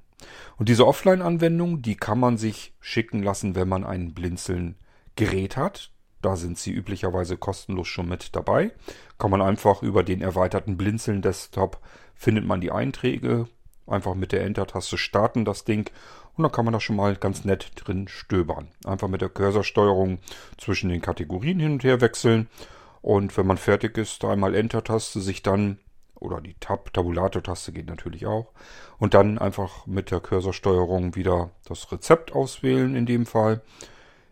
Und 0.58 0.70
diese 0.70 0.88
Offline-Anwendung, 0.88 1.82
die 1.82 1.96
kann 1.96 2.20
man 2.20 2.38
sich 2.38 2.74
schicken 2.80 3.24
lassen, 3.24 3.56
wenn 3.56 3.68
man 3.68 3.84
ein 3.84 4.14
Blinzeln-Gerät 4.14 5.58
hat. 5.58 5.92
Da 6.24 6.38
sind 6.38 6.58
sie 6.58 6.72
üblicherweise 6.72 7.38
kostenlos 7.38 7.89
schon 7.89 8.08
mit 8.08 8.36
dabei. 8.36 8.72
Kann 9.20 9.30
man 9.30 9.42
einfach 9.42 9.84
über 9.84 10.03
den 10.03 10.22
erweiterten 10.22 10.77
Blinzeln-Desktop 10.77 11.80
findet 12.15 12.46
man 12.46 12.62
die 12.62 12.72
Einträge. 12.72 13.48
Einfach 13.86 14.15
mit 14.15 14.32
der 14.32 14.46
Enter-Taste 14.46 14.98
starten 14.98 15.44
das 15.44 15.65
Ding 15.65 15.92
und 16.36 16.44
dann 16.44 16.51
kann 16.53 16.63
man 16.63 16.74
da 16.74 16.80
schon 16.80 16.96
mal 16.96 17.18
ganz 17.18 17.44
nett 17.44 17.72
drin 17.75 18.08
stöbern. 18.08 18.70
Einfach 18.86 19.10
mit 19.10 19.22
der 19.22 19.27
Cursorsteuerung 19.27 20.20
zwischen 20.58 20.89
den 20.89 21.01
Kategorien 21.01 21.60
hin 21.60 21.74
und 21.74 21.84
her 21.84 22.00
wechseln. 22.00 22.48
Und 23.01 23.36
wenn 23.38 23.46
man 23.46 23.58
fertig 23.58 23.98
ist, 23.98 24.24
einmal 24.24 24.56
Enter-Taste 24.56 25.20
sich 25.20 25.44
dann 25.44 25.77
oder 26.15 26.39
die 26.39 26.56
Tab 26.62 26.94
Tabulator-Taste 26.94 27.74
geht 27.74 27.88
natürlich 27.88 28.25
auch. 28.27 28.53
Und 28.98 29.13
dann 29.13 29.38
einfach 29.38 29.86
mit 29.88 30.10
der 30.10 30.22
Cursorsteuerung 30.22 31.18
wieder 31.18 31.51
das 31.65 31.92
Rezept 31.92 32.32
auswählen 32.32 32.96
in 32.96 33.06
dem 33.06 33.25
Fall. 33.25 33.62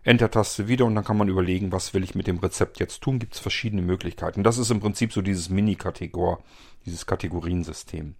Enter-Taste 0.03 0.67
wieder 0.67 0.85
und 0.85 0.95
dann 0.95 1.03
kann 1.03 1.17
man 1.17 1.29
überlegen, 1.29 1.71
was 1.71 1.93
will 1.93 2.03
ich 2.03 2.15
mit 2.15 2.27
dem 2.27 2.39
Rezept 2.39 2.79
jetzt 2.79 3.01
tun. 3.01 3.19
Gibt 3.19 3.35
es 3.35 3.39
verschiedene 3.39 3.81
Möglichkeiten. 3.81 4.43
Das 4.43 4.57
ist 4.57 4.71
im 4.71 4.79
Prinzip 4.79 5.13
so 5.13 5.21
dieses 5.21 5.49
Mini-Kategor, 5.49 6.43
dieses 6.85 7.05
Kategoriensystem. 7.05 8.15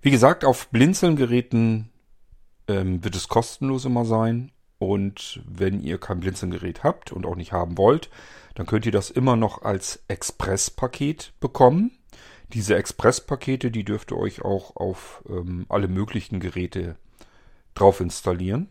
Wie 0.00 0.10
gesagt, 0.10 0.44
auf 0.44 0.68
Blinzeln-Geräten 0.68 1.90
ähm, 2.68 3.02
wird 3.02 3.16
es 3.16 3.28
kostenlos 3.28 3.84
immer 3.84 4.04
sein. 4.04 4.52
Und 4.78 5.42
wenn 5.46 5.80
ihr 5.80 5.98
kein 5.98 6.20
Blinzeln-Gerät 6.20 6.84
habt 6.84 7.10
und 7.10 7.26
auch 7.26 7.36
nicht 7.36 7.52
haben 7.52 7.78
wollt, 7.78 8.10
dann 8.54 8.66
könnt 8.66 8.86
ihr 8.86 8.92
das 8.92 9.10
immer 9.10 9.34
noch 9.34 9.62
als 9.62 10.04
Express-Paket 10.08 11.32
bekommen. 11.40 11.92
Diese 12.52 12.76
Express-Pakete, 12.76 13.70
die 13.70 13.84
dürft 13.84 14.12
ihr 14.12 14.18
euch 14.18 14.42
auch 14.42 14.76
auf 14.76 15.24
ähm, 15.28 15.66
alle 15.68 15.88
möglichen 15.88 16.38
Geräte 16.38 16.96
drauf 17.74 18.00
installieren. 18.00 18.68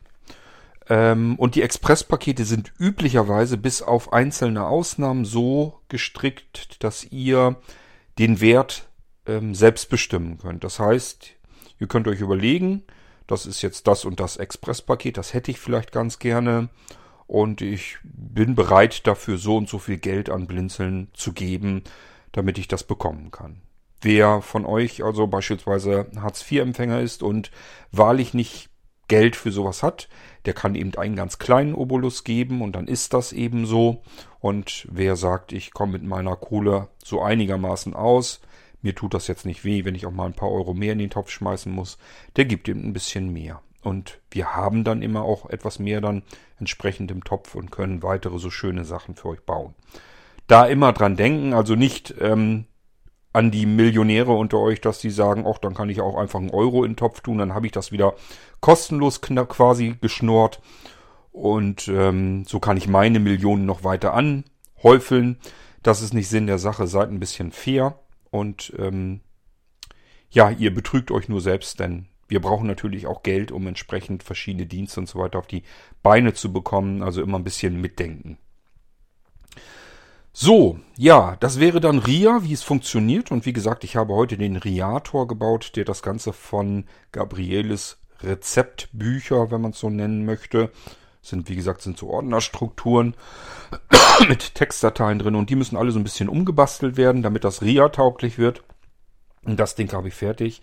Ähm, 0.89 1.35
und 1.37 1.55
die 1.55 1.61
Express-Pakete 1.61 2.45
sind 2.45 2.73
üblicherweise 2.77 3.57
bis 3.57 3.81
auf 3.81 4.13
einzelne 4.13 4.65
Ausnahmen 4.65 5.25
so 5.25 5.79
gestrickt, 5.87 6.83
dass 6.83 7.05
ihr 7.05 7.57
den 8.19 8.41
Wert 8.41 8.87
ähm, 9.25 9.55
selbst 9.55 9.89
bestimmen 9.89 10.37
könnt. 10.37 10.63
Das 10.63 10.79
heißt, 10.79 11.31
ihr 11.79 11.87
könnt 11.87 12.07
euch 12.07 12.19
überlegen, 12.19 12.83
das 13.27 13.45
ist 13.45 13.61
jetzt 13.61 13.87
das 13.87 14.05
und 14.05 14.19
das 14.19 14.37
Express-Paket, 14.37 15.17
das 15.17 15.33
hätte 15.33 15.51
ich 15.51 15.59
vielleicht 15.59 15.91
ganz 15.91 16.19
gerne 16.19 16.69
und 17.27 17.61
ich 17.61 17.97
bin 18.03 18.55
bereit 18.55 19.07
dafür 19.07 19.37
so 19.37 19.57
und 19.57 19.69
so 19.69 19.79
viel 19.79 19.97
Geld 19.97 20.29
an 20.29 20.47
Blinzeln 20.47 21.07
zu 21.13 21.31
geben, 21.31 21.83
damit 22.33 22.57
ich 22.57 22.67
das 22.67 22.83
bekommen 22.83 23.31
kann. 23.31 23.61
Wer 24.01 24.41
von 24.41 24.65
euch 24.65 25.03
also 25.03 25.27
beispielsweise 25.27 26.07
Hartz-IV-Empfänger 26.17 26.99
ist 26.99 27.23
und 27.23 27.51
wahrlich 27.91 28.33
nicht 28.33 28.69
Geld 29.13 29.35
für 29.35 29.51
sowas 29.51 29.83
hat, 29.83 30.09
der 30.45 30.55
kann 30.55 30.73
eben 30.73 30.95
einen 30.95 31.15
ganz 31.15 31.37
kleinen 31.37 31.75
Obolus 31.75 32.23
geben 32.23 32.63
und 32.63 32.75
dann 32.75 32.87
ist 32.87 33.13
das 33.13 33.31
eben 33.31 33.67
so. 33.67 34.01
Und 34.39 34.87
wer 34.89 35.15
sagt, 35.15 35.53
ich 35.53 35.71
komme 35.71 35.91
mit 35.91 36.03
meiner 36.03 36.35
Kohle 36.35 36.87
so 37.03 37.21
einigermaßen 37.21 37.93
aus, 37.93 38.41
mir 38.81 38.95
tut 38.95 39.13
das 39.13 39.27
jetzt 39.27 39.45
nicht 39.45 39.63
weh, 39.65 39.85
wenn 39.85 39.93
ich 39.93 40.07
auch 40.07 40.11
mal 40.11 40.25
ein 40.25 40.33
paar 40.33 40.49
Euro 40.49 40.73
mehr 40.73 40.93
in 40.93 40.97
den 40.97 41.11
Topf 41.11 41.29
schmeißen 41.29 41.71
muss, 41.71 41.99
der 42.37 42.45
gibt 42.45 42.67
ihm 42.67 42.83
ein 42.83 42.91
bisschen 42.91 43.31
mehr. 43.31 43.61
Und 43.83 44.19
wir 44.31 44.55
haben 44.55 44.83
dann 44.83 45.03
immer 45.03 45.21
auch 45.21 45.47
etwas 45.47 45.77
mehr 45.77 46.01
dann 46.01 46.23
entsprechend 46.57 47.11
im 47.11 47.23
Topf 47.23 47.53
und 47.53 47.69
können 47.69 48.01
weitere 48.01 48.39
so 48.39 48.49
schöne 48.49 48.83
Sachen 48.83 49.13
für 49.13 49.27
euch 49.27 49.41
bauen. 49.41 49.75
Da 50.47 50.65
immer 50.65 50.91
dran 50.91 51.17
denken, 51.17 51.53
also 51.53 51.75
nicht 51.75 52.15
ähm, 52.19 52.65
an 53.33 53.51
die 53.51 53.65
Millionäre 53.65 54.31
unter 54.31 54.59
euch, 54.59 54.79
dass 54.79 54.99
die 54.99 55.09
sagen, 55.09 55.45
ach, 55.47 55.57
dann 55.57 55.73
kann 55.73 55.89
ich 55.89 56.01
auch 56.01 56.15
einfach 56.15 56.39
einen 56.39 56.51
Euro 56.51 56.83
in 56.83 56.91
den 56.91 56.97
Topf 56.97 57.21
tun, 57.21 57.39
dann 57.39 57.53
habe 57.53 57.65
ich 57.65 57.71
das 57.71 57.91
wieder 57.91 58.13
kostenlos 58.61 59.21
quasi 59.21 59.95
geschnurrt 59.99 60.61
und 61.31 61.87
ähm, 61.87 62.45
so 62.45 62.59
kann 62.59 62.77
ich 62.77 62.87
meine 62.87 63.19
Millionen 63.19 63.65
noch 63.65 63.83
weiter 63.83 64.13
anhäufeln. 64.13 65.37
Das 65.81 66.01
ist 66.01 66.13
nicht 66.13 66.29
Sinn 66.29 66.47
der 66.47 66.59
Sache, 66.59 66.87
seid 66.87 67.09
ein 67.09 67.19
bisschen 67.19 67.51
fair 67.51 67.99
und 68.29 68.71
ähm, 68.77 69.19
ja, 70.29 70.49
ihr 70.49 70.73
betrügt 70.73 71.11
euch 71.11 71.27
nur 71.27 71.41
selbst, 71.41 71.79
denn 71.79 72.07
wir 72.27 72.41
brauchen 72.41 72.67
natürlich 72.67 73.05
auch 73.05 73.21
Geld, 73.21 73.51
um 73.51 73.67
entsprechend 73.67 74.23
verschiedene 74.23 74.65
Dienste 74.65 74.99
und 74.99 75.07
so 75.07 75.19
weiter 75.19 75.39
auf 75.39 75.47
die 75.47 75.63
Beine 76.01 76.33
zu 76.33 76.51
bekommen. 76.51 77.03
Also 77.03 77.21
immer 77.21 77.37
ein 77.37 77.43
bisschen 77.43 77.79
mitdenken. 77.79 78.37
So, 80.35 80.79
ja, 80.97 81.35
das 81.39 81.59
wäre 81.59 81.79
dann 81.79 81.99
RIA, 81.99 82.43
wie 82.43 82.53
es 82.53 82.63
funktioniert. 82.63 83.29
Und 83.29 83.45
wie 83.45 83.53
gesagt, 83.53 83.83
ich 83.83 83.95
habe 83.95 84.15
heute 84.15 84.35
den 84.35 84.55
Riator 84.55 85.27
gebaut, 85.27 85.73
der 85.75 85.85
das 85.85 86.01
Ganze 86.01 86.33
von 86.33 86.85
Gabrieles 87.11 87.99
Rezeptbücher, 88.21 89.51
wenn 89.51 89.61
man 89.61 89.71
es 89.71 89.79
so 89.79 89.91
nennen 89.91 90.25
möchte, 90.25 90.71
sind, 91.21 91.49
wie 91.49 91.55
gesagt, 91.55 91.83
sind 91.83 91.99
so 91.99 92.09
Ordnerstrukturen 92.09 93.15
mit 94.27 94.55
Textdateien 94.55 95.19
drin 95.19 95.35
und 95.35 95.51
die 95.51 95.55
müssen 95.55 95.77
alle 95.77 95.91
so 95.91 95.99
ein 95.99 96.03
bisschen 96.03 96.29
umgebastelt 96.29 96.97
werden, 96.97 97.21
damit 97.21 97.43
das 97.43 97.61
RIA 97.61 97.89
tauglich 97.89 98.39
wird. 98.39 98.63
Und 99.45 99.59
das 99.59 99.75
Ding 99.75 99.91
habe 99.93 100.07
ich 100.07 100.15
fertig. 100.15 100.61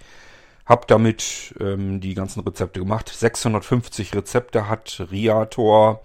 Hab 0.67 0.89
damit 0.89 1.55
ähm, 1.61 2.01
die 2.01 2.15
ganzen 2.15 2.41
Rezepte 2.41 2.81
gemacht. 2.81 3.09
650 3.09 4.17
Rezepte 4.17 4.69
hat 4.69 5.07
Riator, 5.13 6.03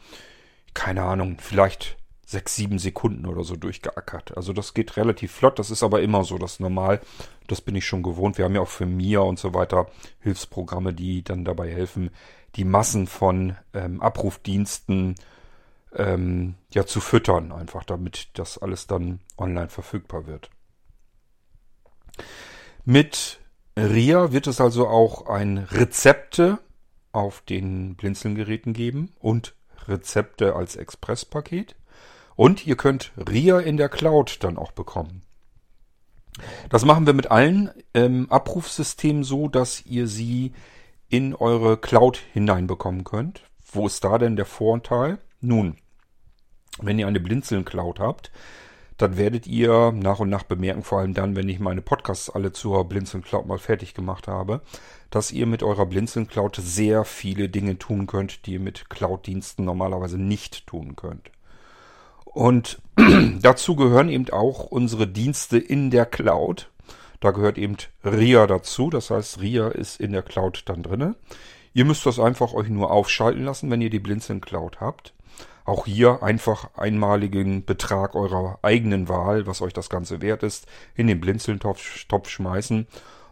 keine 0.75 1.03
Ahnung, 1.03 1.37
vielleicht 1.39 1.97
sechs, 2.35 2.55
sieben 2.55 2.79
Sekunden 2.79 3.25
oder 3.25 3.45
so 3.45 3.55
durchgeackert. 3.55 4.35
Also 4.35 4.51
das 4.51 4.73
geht 4.73 4.97
relativ 4.97 5.31
flott. 5.31 5.57
Das 5.57 5.71
ist 5.71 5.83
aber 5.83 6.01
immer 6.01 6.25
so, 6.25 6.37
das 6.37 6.53
ist 6.53 6.59
normal. 6.59 6.99
Das 7.47 7.61
bin 7.61 7.75
ich 7.75 7.85
schon 7.85 8.03
gewohnt. 8.03 8.37
Wir 8.37 8.43
haben 8.43 8.55
ja 8.55 8.61
auch 8.61 8.67
für 8.67 8.85
Mia 8.85 9.21
und 9.21 9.39
so 9.39 9.53
weiter 9.53 9.87
Hilfsprogramme, 10.19 10.93
die 10.93 11.23
dann 11.23 11.45
dabei 11.45 11.71
helfen, 11.71 12.11
die 12.55 12.65
Massen 12.65 13.07
von 13.07 13.55
ähm, 13.73 14.01
Abrufdiensten 14.01 15.15
ähm, 15.95 16.55
ja 16.73 16.85
zu 16.85 16.99
füttern, 16.99 17.53
einfach 17.53 17.85
damit 17.85 18.29
das 18.33 18.57
alles 18.57 18.85
dann 18.85 19.21
online 19.37 19.69
verfügbar 19.69 20.27
wird. 20.27 20.49
Mit 22.83 23.39
RIA 23.79 24.33
wird 24.33 24.47
es 24.47 24.59
also 24.59 24.87
auch 24.87 25.27
ein 25.27 25.57
Rezepte 25.57 26.59
auf 27.13 27.41
den 27.41 27.95
Blinzelgeräten 27.95 28.73
geben 28.73 29.13
und 29.19 29.55
Rezepte 29.87 30.55
als 30.55 30.75
Expresspaket. 30.75 31.75
Und 32.35 32.67
ihr 32.67 32.75
könnt 32.75 33.11
RIA 33.17 33.59
in 33.59 33.77
der 33.77 33.89
Cloud 33.89 34.43
dann 34.43 34.57
auch 34.57 34.71
bekommen. 34.71 35.21
Das 36.69 36.83
machen 36.83 37.05
wir 37.05 37.13
mit 37.13 37.31
allen 37.31 37.71
ähm, 37.93 38.27
Abrufsystemen 38.29 39.23
so, 39.23 39.47
dass 39.47 39.85
ihr 39.85 40.07
sie 40.07 40.53
in 41.07 41.33
eure 41.33 41.77
Cloud 41.77 42.17
hineinbekommen 42.33 43.03
könnt. 43.03 43.43
Wo 43.71 43.87
ist 43.87 44.03
da 44.03 44.17
denn 44.17 44.35
der 44.35 44.45
Vorteil? 44.45 45.19
Nun, 45.39 45.77
wenn 46.79 46.99
ihr 46.99 47.07
eine 47.07 47.19
Blinzeln-Cloud 47.19 47.99
habt, 47.99 48.31
dann 48.97 49.17
werdet 49.17 49.45
ihr 49.47 49.91
nach 49.91 50.19
und 50.19 50.29
nach 50.29 50.43
bemerken, 50.43 50.83
vor 50.83 50.99
allem 50.99 51.13
dann, 51.13 51.35
wenn 51.35 51.49
ich 51.49 51.59
meine 51.59 51.81
Podcasts 51.81 52.29
alle 52.29 52.53
zur 52.53 52.85
Blinzeln 52.85 53.23
Cloud 53.23 53.45
mal 53.45 53.57
fertig 53.57 53.93
gemacht 53.93 54.27
habe, 54.27 54.61
dass 55.09 55.31
ihr 55.31 55.45
mit 55.45 55.63
eurer 55.63 55.85
Blinzeln 55.85 56.27
Cloud 56.27 56.55
sehr 56.55 57.03
viele 57.03 57.49
Dinge 57.49 57.77
tun 57.77 58.07
könnt, 58.07 58.45
die 58.45 58.53
ihr 58.53 58.59
mit 58.59 58.89
Cloud-Diensten 58.89 59.65
normalerweise 59.65 60.17
nicht 60.17 60.65
tun 60.67 60.95
könnt. 60.95 61.29
Und 62.35 62.81
dazu 63.41 63.77
gehören 63.77 64.09
eben 64.09 64.29
auch 64.29 64.65
unsere 64.65 65.07
Dienste 65.07 65.57
in 65.57 65.89
der 65.89 66.05
Cloud. 66.05 66.69
Da 67.21 67.31
gehört 67.31 67.57
eben 67.57 67.77
RIA 68.03 68.45
dazu, 68.45 68.89
das 68.89 69.09
heißt 69.09 69.39
RIA 69.39 69.69
ist 69.69 70.01
in 70.01 70.11
der 70.11 70.21
Cloud 70.21 70.63
dann 70.65 70.83
drinne. 70.83 71.15
Ihr 71.73 71.85
müsst 71.85 72.05
das 72.05 72.19
einfach 72.19 72.53
euch 72.53 72.67
nur 72.67 72.91
aufschalten 72.91 73.45
lassen, 73.45 73.71
wenn 73.71 73.79
ihr 73.79 73.89
die 73.89 73.99
Blinzeln 73.99 74.41
Cloud 74.41 74.81
habt. 74.81 75.13
Auch 75.63 75.85
hier 75.85 76.23
einfach 76.23 76.71
einmaligen 76.75 77.63
Betrag 77.63 78.15
eurer 78.15 78.59
eigenen 78.61 79.07
Wahl, 79.07 79.47
was 79.47 79.61
euch 79.61 79.73
das 79.73 79.89
Ganze 79.89 80.21
wert 80.21 80.43
ist, 80.43 80.67
in 80.93 81.07
den 81.07 81.21
Blinzeltopf 81.21 82.03
Topf 82.09 82.27
schmeißen 82.27 82.85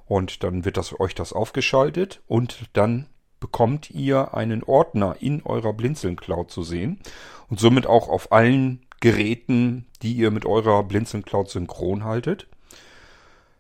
und 0.06 0.44
dann 0.44 0.64
wird 0.64 0.78
das, 0.78 0.98
euch 0.98 1.14
das 1.14 1.34
aufgeschaltet 1.34 2.22
und 2.28 2.70
dann 2.72 3.08
bekommt 3.44 3.92
ihr 3.92 4.34
einen 4.34 4.64
Ordner 4.64 5.18
in 5.20 5.44
eurer 5.44 5.74
Blinzeln 5.74 6.16
Cloud 6.16 6.50
zu 6.50 6.64
sehen 6.64 7.02
und 7.50 7.60
somit 7.60 7.88
auch 7.88 8.08
auf 8.08 8.32
allen 8.32 8.83
Geräten, 9.04 9.86
die 10.02 10.14
ihr 10.14 10.32
mit 10.32 10.46
eurer 10.46 10.82
Blinzeln 10.82 11.26
Cloud 11.26 11.50
synchron 11.50 12.06
haltet. 12.06 12.48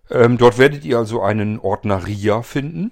Ähm, 0.09 0.37
dort 0.37 0.57
werdet 0.57 0.85
ihr 0.85 0.97
also 0.97 1.21
einen 1.21 1.59
Ordner 1.59 2.07
RIA 2.07 2.43
finden. 2.43 2.91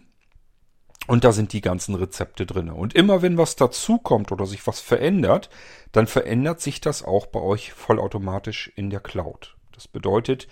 Und 1.08 1.24
da 1.24 1.32
sind 1.32 1.54
die 1.54 1.62
ganzen 1.62 1.96
Rezepte 1.96 2.46
drin. 2.46 2.70
Und 2.70 2.94
immer 2.94 3.22
wenn 3.22 3.38
was 3.38 3.56
dazukommt 3.56 4.34
oder 4.34 4.46
sich 4.46 4.68
was 4.68 4.82
verändert, 4.82 5.50
dann 5.94 6.08
verändert 6.08 6.60
sich 6.60 6.82
das 6.82 7.04
auch 7.04 7.26
bei 7.26 7.40
euch 7.40 7.72
vollautomatisch 7.72 8.70
in 8.76 8.90
der 8.90 9.00
Cloud. 9.00 9.56
Das 9.72 9.88
bedeutet, 9.88 10.50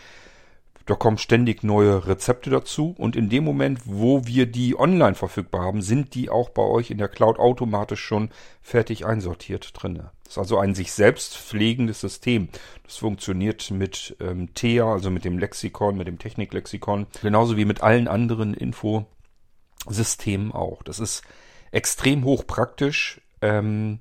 da 0.85 0.95
kommen 0.95 1.17
ständig 1.17 1.63
neue 1.63 2.07
Rezepte 2.07 2.49
dazu 2.49 2.95
und 2.97 3.17
in 3.17 3.27
dem 3.27 3.43
Moment, 3.43 3.81
wo 3.83 4.25
wir 4.25 4.45
die 4.45 4.79
online 4.79 5.15
verfügbar 5.15 5.63
haben, 5.63 5.81
sind 5.81 6.15
die 6.15 6.29
auch 6.29 6.47
bei 6.47 6.63
euch 6.63 6.91
in 6.91 6.97
der 6.97 7.09
Cloud 7.09 7.39
automatisch 7.39 8.01
schon 8.01 8.29
fertig 8.61 9.05
einsortiert 9.05 9.71
drinne. 9.73 10.11
Das 10.29 10.35
ist 10.35 10.41
also 10.41 10.59
ein 10.59 10.75
sich 10.75 10.91
selbst 10.91 11.35
pflegendes 11.35 12.01
System. 12.01 12.49
Das 12.83 12.97
funktioniert 12.97 13.71
mit 13.71 14.15
ähm, 14.19 14.53
TEA, 14.53 14.93
also 14.93 15.09
mit 15.09 15.25
dem 15.25 15.39
Lexikon, 15.39 15.97
mit 15.97 16.07
dem 16.07 16.19
Techniklexikon, 16.19 17.07
genauso 17.23 17.57
wie 17.57 17.65
mit 17.65 17.81
allen 17.81 18.07
anderen 18.07 18.53
Infosystemen 18.53 20.51
auch. 20.51 20.83
Das 20.83 20.99
ist 20.99 21.23
extrem 21.71 22.25
hochpraktisch. 22.25 23.21
Ähm, 23.41 23.97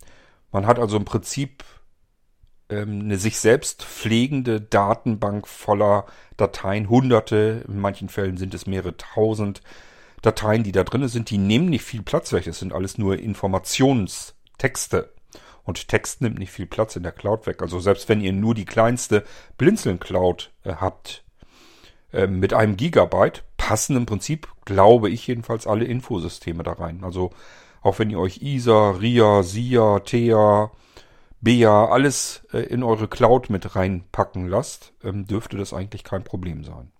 man 0.52 0.66
hat 0.66 0.78
also 0.78 0.98
im 0.98 1.06
Prinzip 1.06 1.64
ähm, 2.68 3.00
eine 3.04 3.16
sich 3.16 3.38
selbst 3.38 3.82
pflegende 3.84 4.60
Datenbank 4.60 5.48
voller 5.48 6.04
Dateien, 6.36 6.90
hunderte, 6.90 7.64
in 7.66 7.80
manchen 7.80 8.10
Fällen 8.10 8.36
sind 8.36 8.52
es 8.52 8.66
mehrere 8.66 8.98
tausend 8.98 9.62
Dateien, 10.20 10.62
die 10.62 10.72
da 10.72 10.84
drin 10.84 11.08
sind, 11.08 11.30
die 11.30 11.38
nehmen 11.38 11.70
nicht 11.70 11.84
viel 11.84 12.02
Platz 12.02 12.34
weg. 12.34 12.44
Das 12.44 12.58
sind 12.58 12.74
alles 12.74 12.98
nur 12.98 13.18
Informationstexte. 13.18 15.14
Und 15.68 15.88
Text 15.88 16.22
nimmt 16.22 16.38
nicht 16.38 16.50
viel 16.50 16.64
Platz 16.64 16.96
in 16.96 17.02
der 17.02 17.12
Cloud 17.12 17.46
weg. 17.46 17.60
Also 17.60 17.78
selbst 17.78 18.08
wenn 18.08 18.22
ihr 18.22 18.32
nur 18.32 18.54
die 18.54 18.64
kleinste 18.64 19.22
Blinzeln-Cloud 19.58 20.50
äh, 20.64 20.72
habt, 20.76 21.24
äh, 22.10 22.26
mit 22.26 22.54
einem 22.54 22.78
Gigabyte, 22.78 23.44
passen 23.58 23.94
im 23.94 24.06
Prinzip, 24.06 24.48
glaube 24.64 25.10
ich 25.10 25.26
jedenfalls, 25.26 25.66
alle 25.66 25.84
Infosysteme 25.84 26.62
da 26.62 26.72
rein. 26.72 27.04
Also 27.04 27.32
auch 27.82 27.98
wenn 27.98 28.08
ihr 28.08 28.18
euch 28.18 28.40
ISA, 28.40 28.92
RIA, 28.92 29.42
SIA, 29.42 29.98
TEA, 29.98 30.70
BEA, 31.42 31.84
alles 31.84 32.46
äh, 32.54 32.60
in 32.60 32.82
eure 32.82 33.06
Cloud 33.06 33.50
mit 33.50 33.76
reinpacken 33.76 34.48
lasst, 34.48 34.94
ähm, 35.04 35.26
dürfte 35.26 35.58
das 35.58 35.74
eigentlich 35.74 36.02
kein 36.02 36.24
Problem 36.24 36.64
sein. 36.64 36.90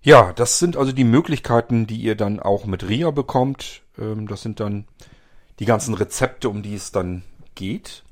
Ja, 0.00 0.32
das 0.32 0.60
sind 0.60 0.76
also 0.76 0.92
die 0.92 1.02
Möglichkeiten, 1.02 1.88
die 1.88 2.00
ihr 2.00 2.14
dann 2.14 2.38
auch 2.38 2.66
mit 2.66 2.88
RIA 2.88 3.10
bekommt. 3.10 3.82
Ähm, 3.98 4.28
das 4.28 4.42
sind 4.42 4.60
dann 4.60 4.86
die 5.60 5.66
ganzen 5.66 5.94
Rezepte, 5.94 6.48
um 6.48 6.62
die 6.62 6.74
es 6.74 6.90
dann 6.90 7.22
geht. 7.54 8.02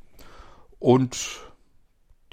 Und 0.78 1.40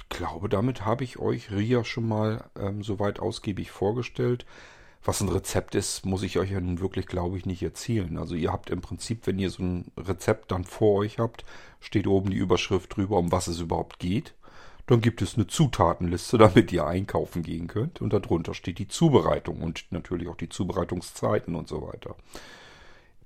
glaube, 0.08 0.48
damit 0.48 0.84
habe 0.84 1.04
ich 1.04 1.18
euch 1.18 1.50
RIA 1.50 1.84
schon 1.84 2.06
mal 2.06 2.44
ähm, 2.58 2.82
soweit 2.82 3.18
ausgiebig 3.18 3.70
vorgestellt. 3.70 4.46
Was 5.04 5.20
ein 5.20 5.28
Rezept 5.28 5.74
ist, 5.74 6.04
muss 6.04 6.22
ich 6.22 6.38
euch 6.38 6.50
ja 6.50 6.60
nun 6.60 6.80
wirklich, 6.80 7.06
glaube 7.06 7.38
ich, 7.38 7.46
nicht 7.46 7.62
erzählen. 7.62 8.18
Also 8.18 8.34
ihr 8.34 8.52
habt 8.52 8.70
im 8.70 8.80
Prinzip, 8.80 9.26
wenn 9.26 9.38
ihr 9.38 9.50
so 9.50 9.62
ein 9.62 9.90
Rezept 9.96 10.50
dann 10.50 10.64
vor 10.64 11.00
euch 11.00 11.18
habt, 11.18 11.44
steht 11.80 12.06
oben 12.06 12.30
die 12.30 12.36
Überschrift 12.36 12.96
drüber, 12.96 13.18
um 13.18 13.32
was 13.32 13.46
es 13.46 13.60
überhaupt 13.60 13.98
geht. 13.98 14.34
Dann 14.86 15.00
gibt 15.00 15.22
es 15.22 15.34
eine 15.34 15.46
Zutatenliste, 15.46 16.38
damit 16.38 16.72
ihr 16.72 16.86
einkaufen 16.86 17.42
gehen 17.42 17.68
könnt. 17.68 18.00
Und 18.00 18.12
darunter 18.12 18.54
steht 18.54 18.78
die 18.78 18.88
Zubereitung 18.88 19.62
und 19.62 19.86
natürlich 19.90 20.28
auch 20.28 20.36
die 20.36 20.48
Zubereitungszeiten 20.48 21.54
und 21.54 21.68
so 21.68 21.82
weiter. 21.82 22.16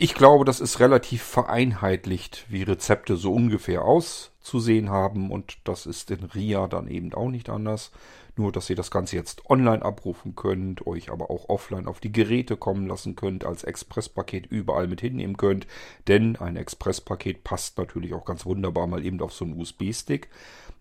Ich 0.02 0.14
glaube, 0.14 0.46
das 0.46 0.60
ist 0.60 0.80
relativ 0.80 1.22
vereinheitlicht, 1.22 2.46
wie 2.48 2.62
Rezepte 2.62 3.18
so 3.18 3.34
ungefähr 3.34 3.84
auszusehen 3.84 4.88
haben. 4.88 5.30
Und 5.30 5.58
das 5.64 5.84
ist 5.84 6.10
in 6.10 6.24
RIA 6.24 6.68
dann 6.68 6.88
eben 6.88 7.12
auch 7.12 7.28
nicht 7.28 7.50
anders. 7.50 7.90
Nur, 8.34 8.50
dass 8.50 8.70
ihr 8.70 8.76
das 8.76 8.90
Ganze 8.90 9.16
jetzt 9.16 9.50
online 9.50 9.84
abrufen 9.84 10.36
könnt, 10.36 10.86
euch 10.86 11.12
aber 11.12 11.30
auch 11.30 11.50
offline 11.50 11.86
auf 11.86 12.00
die 12.00 12.12
Geräte 12.12 12.56
kommen 12.56 12.86
lassen 12.86 13.14
könnt, 13.14 13.44
als 13.44 13.62
Expresspaket 13.62 14.46
überall 14.46 14.86
mit 14.86 15.02
hinnehmen 15.02 15.36
könnt. 15.36 15.66
Denn 16.08 16.36
ein 16.36 16.56
Expresspaket 16.56 17.44
passt 17.44 17.76
natürlich 17.76 18.14
auch 18.14 18.24
ganz 18.24 18.46
wunderbar 18.46 18.86
mal 18.86 19.04
eben 19.04 19.20
auf 19.20 19.34
so 19.34 19.44
einen 19.44 19.60
USB-Stick. 19.60 20.30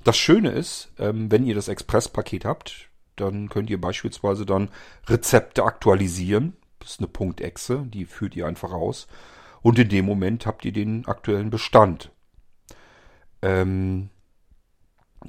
Das 0.06 0.16
Schöne 0.16 0.52
ist, 0.52 0.94
ähm, 0.98 1.30
wenn 1.30 1.46
ihr 1.46 1.56
das 1.56 1.68
Expresspaket 1.68 2.46
habt, 2.46 2.88
dann 3.18 3.50
könnt 3.50 3.70
ihr 3.70 3.82
beispielsweise 3.82 4.46
dann 4.46 4.70
Rezepte 5.08 5.66
aktualisieren. 5.66 6.56
Ist 6.84 7.00
eine 7.00 7.08
Punktexe, 7.08 7.86
die 7.88 8.06
führt 8.06 8.36
ihr 8.36 8.48
einfach 8.48 8.72
aus. 8.72 9.08
Und 9.62 9.78
in 9.78 9.90
dem 9.90 10.06
Moment 10.06 10.46
habt 10.46 10.66
ihr 10.66 10.72
den 10.72 11.06
aktuellen 11.06 11.50
Bestand. 11.50 12.12
Ähm, 13.42 14.10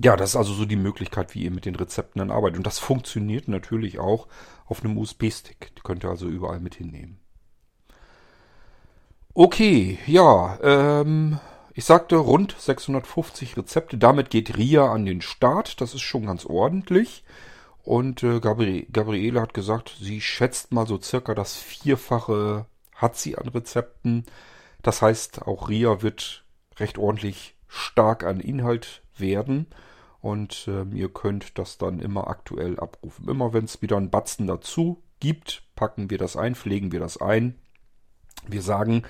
ja, 0.03 0.17
das 0.17 0.31
ist 0.31 0.37
also 0.37 0.53
so 0.53 0.65
die 0.65 0.77
Möglichkeit, 0.77 1.35
wie 1.35 1.45
ihr 1.45 1.51
mit 1.51 1.65
den 1.65 1.75
Rezepten 1.75 2.21
dann 2.21 2.31
arbeitet. 2.31 2.59
Und 2.59 2.67
das 2.67 2.79
funktioniert 2.79 3.49
natürlich 3.49 3.99
auch 3.99 4.29
auf 4.67 4.85
einem 4.85 4.97
USB-Stick. 4.97 5.75
Die 5.77 5.83
könnt 5.83 6.05
ihr 6.05 6.11
also 6.11 6.29
überall 6.29 6.61
mit 6.61 6.77
hinnehmen. 6.77 7.19
Okay, 9.35 9.99
ja, 10.07 10.59
ähm, 10.63 11.39
ich 11.75 11.85
sagte 11.85 12.17
rund 12.17 12.55
650 12.59 13.57
Rezepte. 13.57 13.99
Damit 13.99 14.31
geht 14.31 14.57
Ria 14.57 14.93
an 14.93 15.07
den 15.07 15.21
Start. 15.21 15.81
Das 15.81 15.95
ist 15.95 16.03
schon 16.03 16.27
ganz 16.27 16.47
ordentlich. 16.47 17.25
Und 17.83 18.23
äh, 18.23 18.41
Gabri 18.41 18.87
Gabriele 18.93 19.41
hat 19.41 19.55
gesagt, 19.55 19.97
sie 20.01 20.21
schätzt 20.21 20.73
mal 20.73 20.87
so 20.87 21.01
circa 21.01 21.35
das 21.35 21.57
Vierfache 21.57 22.67
hat 22.95 23.17
sie 23.17 23.37
an 23.39 23.49
Rezepten. 23.49 24.25
Das 24.83 25.03
heißt, 25.03 25.43
auch 25.43 25.69
Ria 25.69 26.03
wird 26.03 26.45
recht 26.79 26.99
ordentlich 26.99 27.57
stark 27.67 28.25
an 28.25 28.41
Inhalt 28.41 29.03
werden 29.17 29.67
und 30.21 30.67
ähm, 30.69 30.95
ihr 30.95 31.09
könnt 31.09 31.59
das 31.59 31.79
dann 31.79 32.01
immer 32.01 32.29
aktuell 32.29 32.79
abrufen. 32.79 33.29
Immer 33.29 33.53
wenn 33.53 33.65
es 33.65 33.81
wieder 33.81 33.97
einen 33.97 34.11
Batzen 34.11 34.47
dazu 34.47 35.03
gibt, 35.19 35.63
packen 35.77 36.11
wir 36.11 36.19
das 36.19 36.37
ein, 36.37 36.55
pflegen 36.55 36.93
wir 36.93 37.01
das 37.01 37.21
ein. 37.21 37.59
Wir 38.47 38.63
sagen 38.63 39.03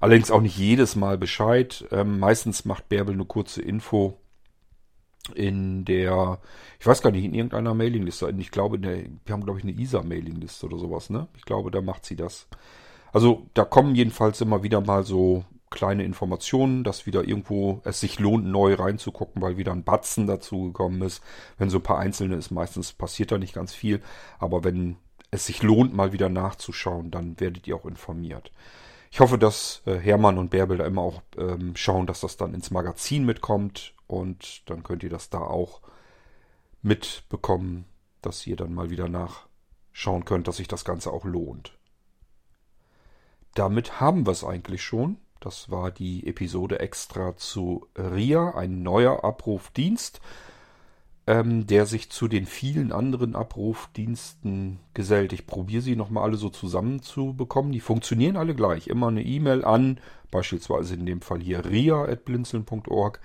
allerdings 0.00 0.30
auch 0.30 0.40
nicht 0.40 0.56
jedes 0.56 0.96
Mal 0.96 1.18
Bescheid. 1.18 1.84
Ähm, 1.90 2.18
meistens 2.18 2.64
macht 2.64 2.88
Bärbel 2.88 3.14
eine 3.14 3.24
kurze 3.24 3.62
Info 3.62 4.18
in 5.34 5.84
der, 5.84 6.40
ich 6.80 6.86
weiß 6.86 7.02
gar 7.02 7.10
nicht, 7.10 7.24
in 7.24 7.34
irgendeiner 7.34 7.74
Mailingliste. 7.74 8.32
Ich 8.38 8.50
glaube, 8.50 8.78
der, 8.78 9.04
wir 9.24 9.32
haben, 9.32 9.44
glaube 9.44 9.58
ich, 9.58 9.64
eine 9.64 9.72
ISA-Mailingliste 9.72 10.66
oder 10.66 10.78
sowas, 10.78 11.10
ne? 11.10 11.28
Ich 11.36 11.44
glaube, 11.44 11.70
da 11.70 11.80
macht 11.80 12.04
sie 12.04 12.16
das. 12.16 12.48
Also 13.12 13.46
da 13.54 13.64
kommen 13.64 13.94
jedenfalls 13.94 14.40
immer 14.40 14.62
wieder 14.62 14.80
mal 14.80 15.04
so 15.04 15.44
kleine 15.70 16.04
Informationen, 16.04 16.84
dass 16.84 17.06
wieder 17.06 17.24
irgendwo 17.24 17.80
es 17.84 18.00
sich 18.00 18.18
lohnt, 18.18 18.46
neu 18.46 18.74
reinzugucken, 18.74 19.40
weil 19.42 19.56
wieder 19.56 19.72
ein 19.72 19.84
Batzen 19.84 20.26
dazugekommen 20.26 21.02
ist. 21.02 21.22
Wenn 21.58 21.70
so 21.70 21.78
ein 21.78 21.82
paar 21.82 21.98
einzelne 21.98 22.36
ist, 22.36 22.50
meistens 22.50 22.92
passiert 22.92 23.32
da 23.32 23.38
nicht 23.38 23.54
ganz 23.54 23.74
viel. 23.74 24.02
Aber 24.38 24.64
wenn 24.64 24.96
es 25.30 25.46
sich 25.46 25.62
lohnt, 25.62 25.94
mal 25.94 26.12
wieder 26.12 26.28
nachzuschauen, 26.28 27.10
dann 27.10 27.40
werdet 27.40 27.66
ihr 27.66 27.76
auch 27.76 27.86
informiert. 27.86 28.52
Ich 29.10 29.20
hoffe, 29.20 29.38
dass 29.38 29.82
äh, 29.86 29.96
Hermann 29.98 30.38
und 30.38 30.50
Bärbel 30.50 30.78
da 30.78 30.86
immer 30.86 31.02
auch 31.02 31.22
ähm, 31.36 31.74
schauen, 31.74 32.06
dass 32.06 32.20
das 32.20 32.36
dann 32.36 32.54
ins 32.54 32.70
Magazin 32.70 33.24
mitkommt 33.26 33.94
und 34.12 34.68
dann 34.68 34.82
könnt 34.82 35.02
ihr 35.02 35.08
das 35.08 35.30
da 35.30 35.38
auch 35.38 35.80
mitbekommen, 36.82 37.86
dass 38.20 38.46
ihr 38.46 38.56
dann 38.56 38.74
mal 38.74 38.90
wieder 38.90 39.08
nachschauen 39.08 40.26
könnt, 40.26 40.48
dass 40.48 40.58
sich 40.58 40.68
das 40.68 40.84
Ganze 40.84 41.10
auch 41.10 41.24
lohnt. 41.24 41.72
Damit 43.54 44.00
haben 44.00 44.26
wir 44.26 44.32
es 44.32 44.44
eigentlich 44.44 44.82
schon. 44.82 45.16
Das 45.40 45.70
war 45.70 45.90
die 45.90 46.26
Episode 46.26 46.78
extra 46.78 47.36
zu 47.36 47.86
RIA, 47.96 48.50
ein 48.50 48.82
neuer 48.82 49.24
Abrufdienst, 49.24 50.20
ähm, 51.26 51.66
der 51.66 51.86
sich 51.86 52.10
zu 52.10 52.28
den 52.28 52.46
vielen 52.46 52.92
anderen 52.92 53.34
Abrufdiensten 53.34 54.78
gesellt. 54.92 55.32
Ich 55.32 55.46
probiere 55.46 55.82
sie 55.82 55.96
nochmal 55.96 56.24
alle 56.24 56.36
so 56.36 56.50
zusammenzubekommen. 56.50 57.72
Die 57.72 57.80
funktionieren 57.80 58.36
alle 58.36 58.54
gleich. 58.54 58.88
Immer 58.88 59.08
eine 59.08 59.22
E-Mail 59.22 59.64
an, 59.64 59.98
beispielsweise 60.30 60.94
in 60.94 61.06
dem 61.06 61.22
Fall 61.22 61.40
hier 61.40 61.64
ria.blinzeln.org, 61.64 63.20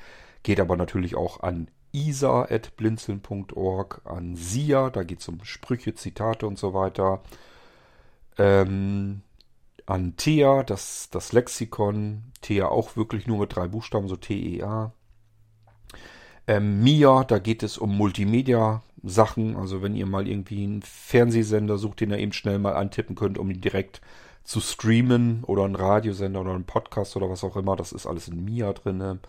geht 0.48 0.60
aber 0.62 0.78
natürlich 0.78 1.18
auch 1.18 1.42
an 1.42 1.68
isa.blinzeln.org, 1.92 4.02
an 4.06 4.38
SIA, 4.38 4.90
da 4.90 5.04
geht 5.04 5.20
es 5.20 5.28
um 5.28 5.44
Sprüche, 5.44 5.94
Zitate 5.94 6.48
und 6.48 6.58
so 6.58 6.74
weiter. 6.74 7.22
Ähm, 8.38 9.24
an 9.86 10.16
Thea, 10.16 10.64
das, 10.64 11.10
das 11.12 11.34
Lexikon. 11.34 12.32
Thea 12.42 12.70
auch 12.70 12.96
wirklich 12.96 13.28
nur 13.28 13.40
mit 13.40 13.58
drei 13.58 13.68
Buchstaben, 13.68 14.08
so 14.08 14.16
T-E-A. 14.16 14.94
Ähm, 16.48 16.82
Mia, 16.82 17.26
da 17.26 17.40
geht 17.40 17.62
es 17.62 17.78
um 17.78 17.98
Multimedia-Sachen. 17.98 19.58
Also 19.58 19.82
wenn 19.82 19.98
ihr 19.98 20.06
mal 20.06 20.30
irgendwie 20.30 20.64
einen 20.64 20.82
Fernsehsender 20.82 21.78
sucht, 21.78 22.00
den 22.00 22.12
ihr 22.12 22.20
eben 22.20 22.32
schnell 22.32 22.58
mal 22.58 22.78
antippen 22.78 23.18
könnt, 23.18 23.38
um 23.38 23.52
ihn 23.52 23.60
direkt 23.60 24.00
zu 24.46 24.62
streamen 24.62 25.44
oder 25.44 25.66
einen 25.66 25.76
Radiosender 25.76 26.40
oder 26.40 26.54
einen 26.54 26.64
Podcast 26.64 27.18
oder 27.18 27.30
was 27.30 27.44
auch 27.44 27.58
immer, 27.58 27.76
das 27.76 27.92
ist 27.92 28.08
alles 28.08 28.30
in 28.30 28.46
Mia 28.46 28.72
drinne. 28.72 29.20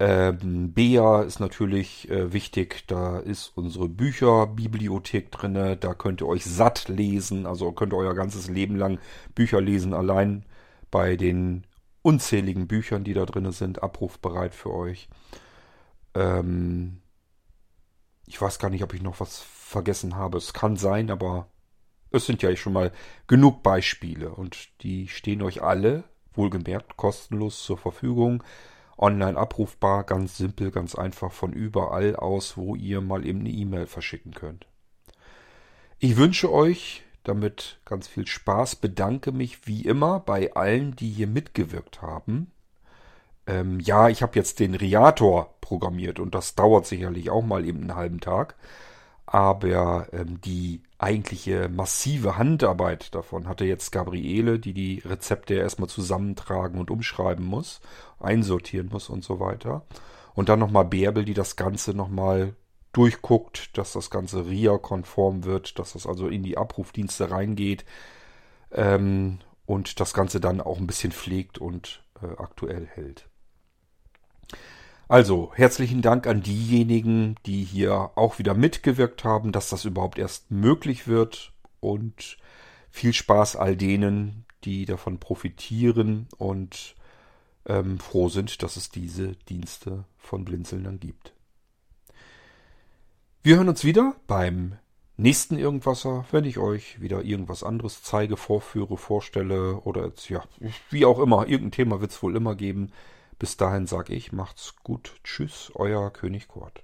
Ähm, 0.00 0.72
Bea 0.72 1.22
ist 1.22 1.40
natürlich 1.40 2.08
äh, 2.10 2.32
wichtig. 2.32 2.84
Da 2.86 3.18
ist 3.18 3.52
unsere 3.56 3.88
Bücherbibliothek 3.88 5.32
drinne. 5.32 5.76
Da 5.76 5.94
könnt 5.94 6.20
ihr 6.22 6.28
euch 6.28 6.44
satt 6.44 6.88
lesen. 6.88 7.46
Also 7.46 7.72
könnt 7.72 7.92
ihr 7.92 7.96
euer 7.96 8.14
ganzes 8.14 8.48
Leben 8.48 8.76
lang 8.76 8.98
Bücher 9.34 9.60
lesen. 9.60 9.94
Allein 9.94 10.44
bei 10.90 11.16
den 11.16 11.66
unzähligen 12.02 12.68
Büchern, 12.68 13.04
die 13.04 13.14
da 13.14 13.26
drinne 13.26 13.52
sind, 13.52 13.82
abrufbereit 13.82 14.54
für 14.54 14.72
euch. 14.72 15.08
Ähm, 16.14 17.00
ich 18.26 18.40
weiß 18.40 18.58
gar 18.58 18.70
nicht, 18.70 18.82
ob 18.82 18.94
ich 18.94 19.02
noch 19.02 19.20
was 19.20 19.40
vergessen 19.40 20.16
habe. 20.16 20.38
Es 20.38 20.52
kann 20.52 20.76
sein, 20.76 21.10
aber 21.10 21.48
es 22.10 22.26
sind 22.26 22.42
ja 22.42 22.54
schon 22.56 22.72
mal 22.72 22.92
genug 23.26 23.62
Beispiele 23.62 24.30
und 24.30 24.68
die 24.82 25.08
stehen 25.08 25.42
euch 25.42 25.62
alle, 25.62 26.04
wohlgemerkt, 26.34 26.96
kostenlos 26.96 27.62
zur 27.64 27.78
Verfügung. 27.78 28.42
Online 28.98 29.38
abrufbar, 29.38 30.04
ganz 30.04 30.36
simpel, 30.36 30.70
ganz 30.70 30.94
einfach 30.94 31.32
von 31.32 31.52
überall 31.52 32.16
aus, 32.16 32.56
wo 32.56 32.74
ihr 32.74 33.00
mal 33.00 33.24
eben 33.24 33.40
eine 33.40 33.50
E-Mail 33.50 33.86
verschicken 33.86 34.32
könnt. 34.32 34.66
Ich 35.98 36.16
wünsche 36.16 36.52
euch 36.52 37.04
damit 37.24 37.78
ganz 37.84 38.08
viel 38.08 38.26
Spaß, 38.26 38.76
bedanke 38.76 39.32
mich 39.32 39.66
wie 39.66 39.82
immer 39.82 40.20
bei 40.20 40.54
allen, 40.54 40.96
die 40.96 41.10
hier 41.10 41.26
mitgewirkt 41.26 42.02
haben. 42.02 42.50
Ähm, 43.46 43.80
ja, 43.80 44.08
ich 44.08 44.22
habe 44.22 44.36
jetzt 44.36 44.60
den 44.60 44.74
Reator 44.74 45.54
programmiert 45.60 46.20
und 46.20 46.34
das 46.34 46.54
dauert 46.54 46.86
sicherlich 46.86 47.30
auch 47.30 47.44
mal 47.44 47.64
eben 47.64 47.80
einen 47.80 47.94
halben 47.94 48.20
Tag. 48.20 48.56
Aber 49.30 50.08
ähm, 50.14 50.40
die 50.40 50.80
eigentliche 50.96 51.68
massive 51.68 52.38
Handarbeit 52.38 53.14
davon 53.14 53.46
hatte 53.46 53.66
jetzt 53.66 53.92
Gabriele, 53.92 54.58
die 54.58 54.72
die 54.72 55.02
Rezepte 55.04 55.52
erstmal 55.52 55.90
zusammentragen 55.90 56.80
und 56.80 56.90
umschreiben 56.90 57.44
muss, 57.44 57.82
einsortieren 58.20 58.88
muss 58.90 59.10
und 59.10 59.22
so 59.22 59.38
weiter. 59.38 59.82
Und 60.34 60.48
dann 60.48 60.58
nochmal 60.58 60.86
Bärbel, 60.86 61.26
die 61.26 61.34
das 61.34 61.56
Ganze 61.56 61.92
nochmal 61.92 62.54
durchguckt, 62.94 63.76
dass 63.76 63.92
das 63.92 64.08
Ganze 64.08 64.46
RIA-konform 64.46 65.44
wird, 65.44 65.78
dass 65.78 65.92
das 65.92 66.06
also 66.06 66.28
in 66.28 66.42
die 66.42 66.56
Abrufdienste 66.56 67.30
reingeht 67.30 67.84
ähm, 68.72 69.40
und 69.66 70.00
das 70.00 70.14
Ganze 70.14 70.40
dann 70.40 70.62
auch 70.62 70.78
ein 70.78 70.86
bisschen 70.86 71.12
pflegt 71.12 71.58
und 71.58 72.02
äh, 72.22 72.28
aktuell 72.38 72.86
hält. 72.86 73.28
Also, 75.10 75.52
herzlichen 75.54 76.02
Dank 76.02 76.26
an 76.26 76.42
diejenigen, 76.42 77.36
die 77.46 77.64
hier 77.64 78.10
auch 78.14 78.38
wieder 78.38 78.52
mitgewirkt 78.52 79.24
haben, 79.24 79.52
dass 79.52 79.70
das 79.70 79.86
überhaupt 79.86 80.18
erst 80.18 80.50
möglich 80.50 81.08
wird 81.08 81.54
und 81.80 82.36
viel 82.90 83.14
Spaß 83.14 83.56
all 83.56 83.74
denen, 83.74 84.44
die 84.64 84.84
davon 84.84 85.18
profitieren 85.18 86.28
und 86.36 86.94
ähm, 87.64 87.98
froh 87.98 88.28
sind, 88.28 88.62
dass 88.62 88.76
es 88.76 88.90
diese 88.90 89.28
Dienste 89.48 90.04
von 90.18 90.44
Blinzeln 90.44 90.84
dann 90.84 91.00
gibt. 91.00 91.32
Wir 93.42 93.56
hören 93.56 93.70
uns 93.70 93.84
wieder 93.84 94.14
beim 94.26 94.76
nächsten 95.16 95.56
Irgendwasser, 95.56 96.26
wenn 96.32 96.44
ich 96.44 96.58
euch 96.58 97.00
wieder 97.00 97.24
irgendwas 97.24 97.62
anderes 97.62 98.02
zeige, 98.02 98.36
vorführe, 98.36 98.98
vorstelle 98.98 99.76
oder 99.80 100.04
jetzt, 100.04 100.28
ja, 100.28 100.44
wie 100.90 101.06
auch 101.06 101.18
immer, 101.18 101.48
irgendein 101.48 101.72
Thema 101.72 102.02
wird 102.02 102.10
es 102.10 102.22
wohl 102.22 102.36
immer 102.36 102.54
geben. 102.56 102.92
Bis 103.38 103.56
dahin 103.56 103.86
sage 103.86 104.14
ich, 104.14 104.32
macht's 104.32 104.74
gut. 104.82 105.14
Tschüss, 105.22 105.70
euer 105.76 106.12
König 106.12 106.48
Kurt. 106.48 106.82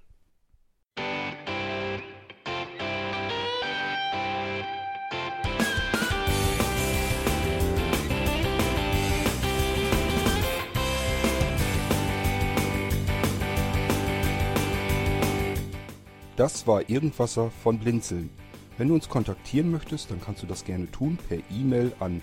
Das 16.37 16.67
war 16.67 16.89
Irgendwasser 16.89 17.51
von 17.51 17.79
Blinzeln. 17.81 18.31
Wenn 18.79 18.89
du 18.89 18.95
uns 18.95 19.09
kontaktieren 19.09 19.73
möchtest, 19.73 20.11
dann 20.11 20.21
kannst 20.21 20.43
du 20.43 20.47
das 20.47 20.65
gerne 20.65 20.91
tun 20.91 21.17
per 21.29 21.39
E-Mail 21.51 21.93
an 21.99 22.23